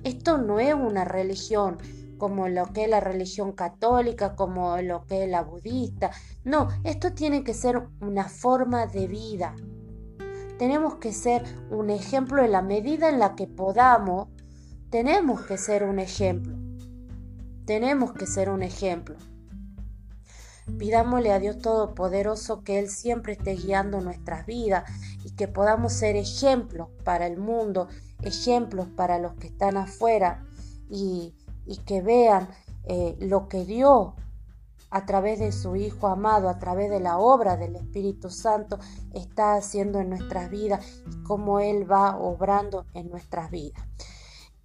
Esto 0.04 0.38
no 0.38 0.60
es 0.60 0.74
una 0.74 1.04
religión 1.04 1.78
como 2.18 2.48
lo 2.48 2.66
que 2.72 2.84
es 2.84 2.90
la 2.90 3.00
religión 3.00 3.52
católica, 3.52 4.34
como 4.34 4.76
lo 4.78 5.04
que 5.06 5.24
es 5.24 5.30
la 5.30 5.42
budista. 5.42 6.10
No, 6.44 6.68
esto 6.84 7.12
tiene 7.12 7.44
que 7.44 7.54
ser 7.54 7.88
una 8.00 8.28
forma 8.28 8.86
de 8.86 9.06
vida. 9.06 9.54
Tenemos 10.58 10.96
que 10.96 11.12
ser 11.12 11.44
un 11.70 11.90
ejemplo 11.90 12.44
en 12.44 12.52
la 12.52 12.62
medida 12.62 13.08
en 13.08 13.20
la 13.20 13.36
que 13.36 13.46
podamos 13.46 14.28
tenemos 14.90 15.42
que 15.42 15.58
ser 15.58 15.84
un 15.84 15.98
ejemplo. 15.98 16.56
Tenemos 17.66 18.14
que 18.14 18.24
ser 18.24 18.48
un 18.48 18.62
ejemplo. 18.62 19.16
Pidámosle 20.76 21.32
a 21.32 21.38
Dios 21.38 21.58
Todopoderoso 21.58 22.62
que 22.62 22.78
Él 22.78 22.90
siempre 22.90 23.34
esté 23.34 23.54
guiando 23.54 24.00
nuestras 24.00 24.46
vidas 24.46 24.84
y 25.24 25.30
que 25.30 25.48
podamos 25.48 25.92
ser 25.92 26.16
ejemplos 26.16 26.88
para 27.04 27.26
el 27.26 27.38
mundo, 27.38 27.88
ejemplos 28.22 28.88
para 28.88 29.18
los 29.18 29.34
que 29.34 29.48
están 29.48 29.76
afuera 29.76 30.44
y, 30.90 31.34
que 31.86 32.02
vean 32.02 32.48
eh, 32.84 33.16
lo 33.20 33.48
que 33.48 33.64
Dios 33.64 34.14
a 34.90 35.04
través 35.04 35.38
de 35.38 35.52
su 35.52 35.76
Hijo 35.76 36.08
amado, 36.08 36.48
a 36.48 36.58
través 36.58 36.90
de 36.90 37.00
la 37.00 37.18
obra 37.18 37.56
del 37.56 37.76
Espíritu 37.76 38.30
Santo, 38.30 38.78
está 39.12 39.54
haciendo 39.54 40.00
en 40.00 40.10
nuestras 40.10 40.50
vidas 40.50 40.84
y 41.10 41.22
cómo 41.24 41.60
Él 41.60 41.90
va 41.90 42.16
obrando 42.16 42.86
en 42.94 43.10
nuestras 43.10 43.50
vidas. 43.50 43.82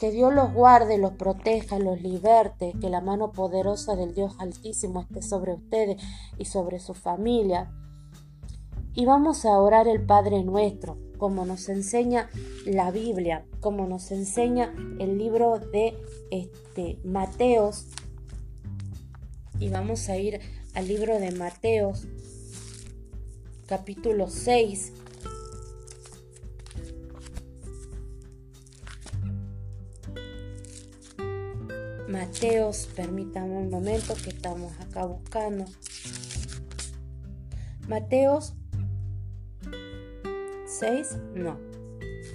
Que 0.03 0.11
Dios 0.11 0.33
los 0.33 0.51
guarde, 0.51 0.97
los 0.97 1.13
proteja, 1.13 1.79
los 1.79 2.01
liberte, 2.01 2.73
que 2.81 2.89
la 2.89 2.99
mano 2.99 3.31
poderosa 3.31 3.95
del 3.95 4.13
Dios 4.13 4.35
Altísimo 4.37 4.99
esté 4.99 5.21
sobre 5.21 5.53
ustedes 5.53 5.95
y 6.37 6.43
sobre 6.43 6.81
su 6.81 6.93
familia. 6.93 7.71
Y 8.93 9.05
vamos 9.05 9.45
a 9.45 9.57
orar 9.57 9.87
el 9.87 10.05
Padre 10.05 10.43
nuestro, 10.43 10.97
como 11.17 11.45
nos 11.45 11.69
enseña 11.69 12.29
la 12.65 12.91
Biblia, 12.91 13.45
como 13.61 13.87
nos 13.87 14.11
enseña 14.11 14.75
el 14.99 15.17
libro 15.17 15.57
de 15.57 15.95
este, 16.31 16.99
Mateos. 17.05 17.87
Y 19.57 19.69
vamos 19.69 20.09
a 20.09 20.17
ir 20.17 20.41
al 20.73 20.89
libro 20.89 21.17
de 21.17 21.31
Mateos, 21.31 22.09
capítulo 23.67 24.27
6, 24.27 24.91
Mateos, 32.13 32.87
permítame 32.95 33.57
un 33.57 33.71
momento 33.71 34.13
que 34.13 34.29
estamos 34.29 34.71
acá 34.79 35.03
buscando. 35.03 35.65
Mateos 37.87 38.53
6, 40.67 41.17
no, 41.33 41.57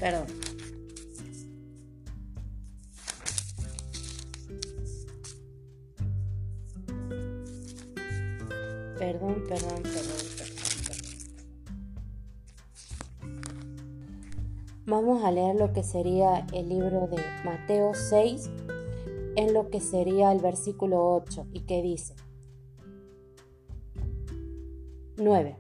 perdón. 0.01 0.27
Perdón, 8.99 9.45
perdón, 9.49 9.83
perdón, 9.85 10.19
perdón, 10.37 10.59
Vamos 14.87 15.23
a 15.23 15.31
leer 15.31 15.55
lo 15.55 15.73
que 15.73 15.85
sería 15.85 16.45
el 16.53 16.69
libro 16.69 17.07
de 17.07 17.23
Mateo 17.45 17.95
6, 17.95 18.51
en 19.39 19.55
lo 19.55 19.71
que 19.71 19.81
sería 19.81 20.33
el 20.33 20.41
versículo 20.41 21.15
8 21.15 21.47
y 21.53 21.61
que 21.61 21.81
dice 21.81 22.17
9. 25.17 25.57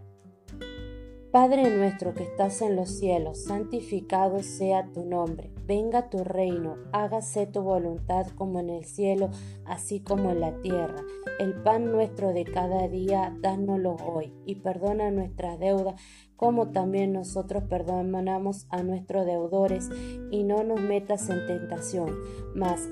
Padre 1.30 1.70
nuestro 1.76 2.12
que 2.12 2.24
estás 2.24 2.60
en 2.60 2.74
los 2.74 2.88
cielos, 2.88 3.44
santificado 3.44 4.42
sea 4.42 4.90
tu 4.92 5.04
nombre, 5.04 5.52
venga 5.64 6.10
tu 6.10 6.24
reino, 6.24 6.76
hágase 6.90 7.46
tu 7.46 7.62
voluntad 7.62 8.26
como 8.34 8.58
en 8.58 8.70
el 8.70 8.84
cielo, 8.84 9.30
así 9.64 10.00
como 10.00 10.32
en 10.32 10.40
la 10.40 10.60
tierra. 10.60 11.00
El 11.38 11.62
pan 11.62 11.92
nuestro 11.92 12.32
de 12.32 12.44
cada 12.46 12.88
día, 12.88 13.32
dánoslo 13.40 13.94
hoy, 14.04 14.32
y 14.44 14.56
perdona 14.56 15.12
nuestras 15.12 15.60
deudas, 15.60 16.00
como 16.34 16.72
también 16.72 17.12
nosotros 17.12 17.62
perdonamos 17.68 18.66
a 18.70 18.82
nuestros 18.82 19.24
deudores, 19.24 19.88
y 20.32 20.42
no 20.42 20.64
nos 20.64 20.80
metas 20.80 21.28
en 21.30 21.46
tentación, 21.46 22.16
mas 22.56 22.88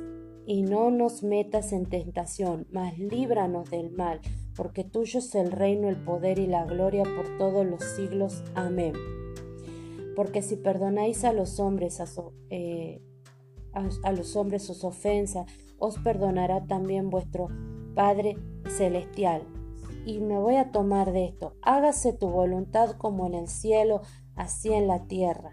y 0.46 0.62
no 0.62 0.92
nos 0.92 1.24
metas 1.24 1.72
en 1.72 1.87
tentación, 1.87 2.68
mas 2.70 2.96
líbranos 2.98 3.68
del 3.68 3.90
mal, 3.90 4.20
porque 4.54 4.85
tuyo 4.85 5.18
es 5.18 5.35
el 5.35 5.50
reino, 5.50 5.88
el 5.88 5.96
poder 5.96 6.38
y 6.38 6.46
la 6.46 6.64
gloria 6.64 7.02
por 7.02 7.37
todos 7.37 7.66
los 7.66 7.82
siglos. 7.82 8.44
Amén. 8.54 8.94
Porque 10.14 10.42
si 10.42 10.56
perdonáis 10.56 11.24
a 11.24 11.32
los 11.32 11.59
hombres 11.59 12.00
eh, 12.50 13.02
a, 13.72 14.12
los 14.12 14.37
hombres 14.37 14.62
sus 14.62 14.85
ofensas, 14.85 15.50
os 15.78 15.98
perdonará 15.98 16.64
también 16.66 17.11
vuestro 17.11 17.48
Padre 17.94 18.37
celestial. 18.68 19.42
Y 20.06 20.20
me 20.20 20.38
voy 20.38 20.56
a 20.56 20.70
tomar 20.70 21.12
de 21.12 21.24
esto. 21.24 21.56
Hágase 21.61 22.12
tu 22.12 22.28
voluntad 22.28 22.92
como 22.92 23.26
en 23.26 23.35
el 23.35 23.48
cielo, 23.48 24.02
así 24.37 24.72
en 24.72 24.87
la 24.87 25.06
tierra. 25.06 25.52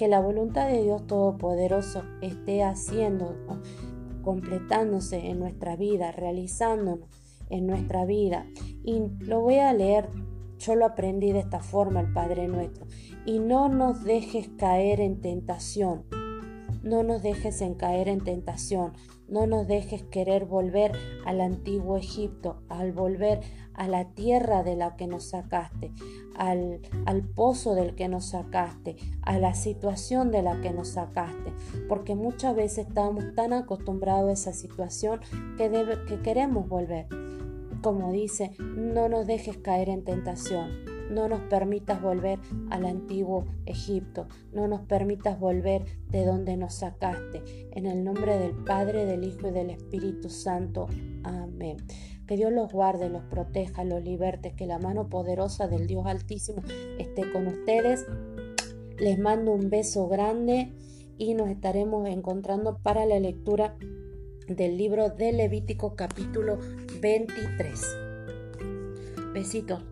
Que 0.00 0.08
la 0.08 0.20
voluntad 0.20 0.66
de 0.66 0.82
Dios 0.82 1.06
Todopoderoso 1.06 2.04
esté 2.22 2.64
haciendo, 2.64 3.36
completándose 4.22 5.28
en 5.28 5.38
nuestra 5.38 5.76
vida, 5.76 6.10
realizándonos 6.10 7.06
en 7.50 7.66
nuestra 7.66 8.06
vida. 8.06 8.46
Y 8.82 9.02
lo 9.18 9.42
voy 9.42 9.56
a 9.56 9.74
leer, 9.74 10.08
yo 10.58 10.74
lo 10.74 10.86
aprendí 10.86 11.32
de 11.32 11.40
esta 11.40 11.60
forma, 11.60 12.00
el 12.00 12.14
Padre 12.14 12.48
nuestro. 12.48 12.86
Y 13.26 13.40
no 13.40 13.68
nos 13.68 14.02
dejes 14.02 14.48
caer 14.56 15.02
en 15.02 15.20
tentación. 15.20 16.06
No 16.82 17.02
nos 17.02 17.22
dejes 17.22 17.60
en 17.60 17.74
caer 17.74 18.08
en 18.08 18.24
tentación. 18.24 18.94
No 19.30 19.46
nos 19.46 19.68
dejes 19.68 20.02
querer 20.02 20.44
volver 20.44 20.92
al 21.24 21.40
antiguo 21.40 21.96
Egipto, 21.96 22.62
al 22.68 22.92
volver 22.92 23.40
a 23.74 23.86
la 23.88 24.12
tierra 24.12 24.62
de 24.62 24.76
la 24.76 24.96
que 24.96 25.06
nos 25.06 25.30
sacaste, 25.30 25.92
al, 26.36 26.80
al, 27.06 27.22
pozo 27.22 27.74
del 27.74 27.94
que 27.94 28.08
nos 28.08 28.30
sacaste, 28.30 28.96
a 29.22 29.38
la 29.38 29.54
situación 29.54 30.32
de 30.32 30.42
la 30.42 30.60
que 30.60 30.72
nos 30.72 30.88
sacaste, 30.88 31.52
porque 31.88 32.14
muchas 32.14 32.56
veces 32.56 32.88
estamos 32.88 33.24
tan 33.34 33.52
acostumbrados 33.52 34.28
a 34.28 34.32
esa 34.32 34.52
situación 34.52 35.20
que, 35.56 35.70
que 36.08 36.20
queremos 36.22 36.68
volver. 36.68 37.06
Como 37.82 38.12
dice, 38.12 38.54
no 38.58 39.08
nos 39.08 39.26
dejes 39.26 39.56
caer 39.58 39.88
en 39.88 40.04
tentación, 40.04 40.89
no 41.10 41.28
nos 41.28 41.40
permitas 41.42 42.00
volver 42.00 42.38
al 42.70 42.86
antiguo 42.86 43.46
Egipto, 43.66 44.26
no 44.52 44.68
nos 44.68 44.82
permitas 44.82 45.38
volver 45.38 45.84
de 46.08 46.24
donde 46.24 46.56
nos 46.56 46.74
sacaste. 46.74 47.42
En 47.72 47.86
el 47.86 48.04
nombre 48.04 48.38
del 48.38 48.52
Padre, 48.52 49.04
del 49.04 49.24
Hijo 49.24 49.48
y 49.48 49.52
del 49.52 49.70
Espíritu 49.70 50.30
Santo. 50.30 50.86
Amén. 51.24 51.76
Que 52.26 52.36
Dios 52.36 52.52
los 52.52 52.72
guarde, 52.72 53.08
los 53.08 53.24
proteja, 53.24 53.84
los 53.84 54.02
liberte, 54.04 54.54
que 54.54 54.66
la 54.66 54.78
mano 54.78 55.08
poderosa 55.08 55.66
del 55.66 55.86
Dios 55.86 56.06
Altísimo 56.06 56.62
esté 56.98 57.30
con 57.32 57.48
ustedes. 57.48 58.06
Les 58.98 59.18
mando 59.18 59.52
un 59.52 59.68
beso 59.68 60.06
grande 60.08 60.72
y 61.18 61.34
nos 61.34 61.48
estaremos 61.50 62.08
encontrando 62.08 62.78
para 62.82 63.04
la 63.04 63.18
lectura 63.18 63.76
del 64.46 64.76
libro 64.76 65.10
de 65.10 65.32
Levítico 65.32 65.94
capítulo 65.94 66.58
23. 67.00 67.96
Besitos. 69.32 69.82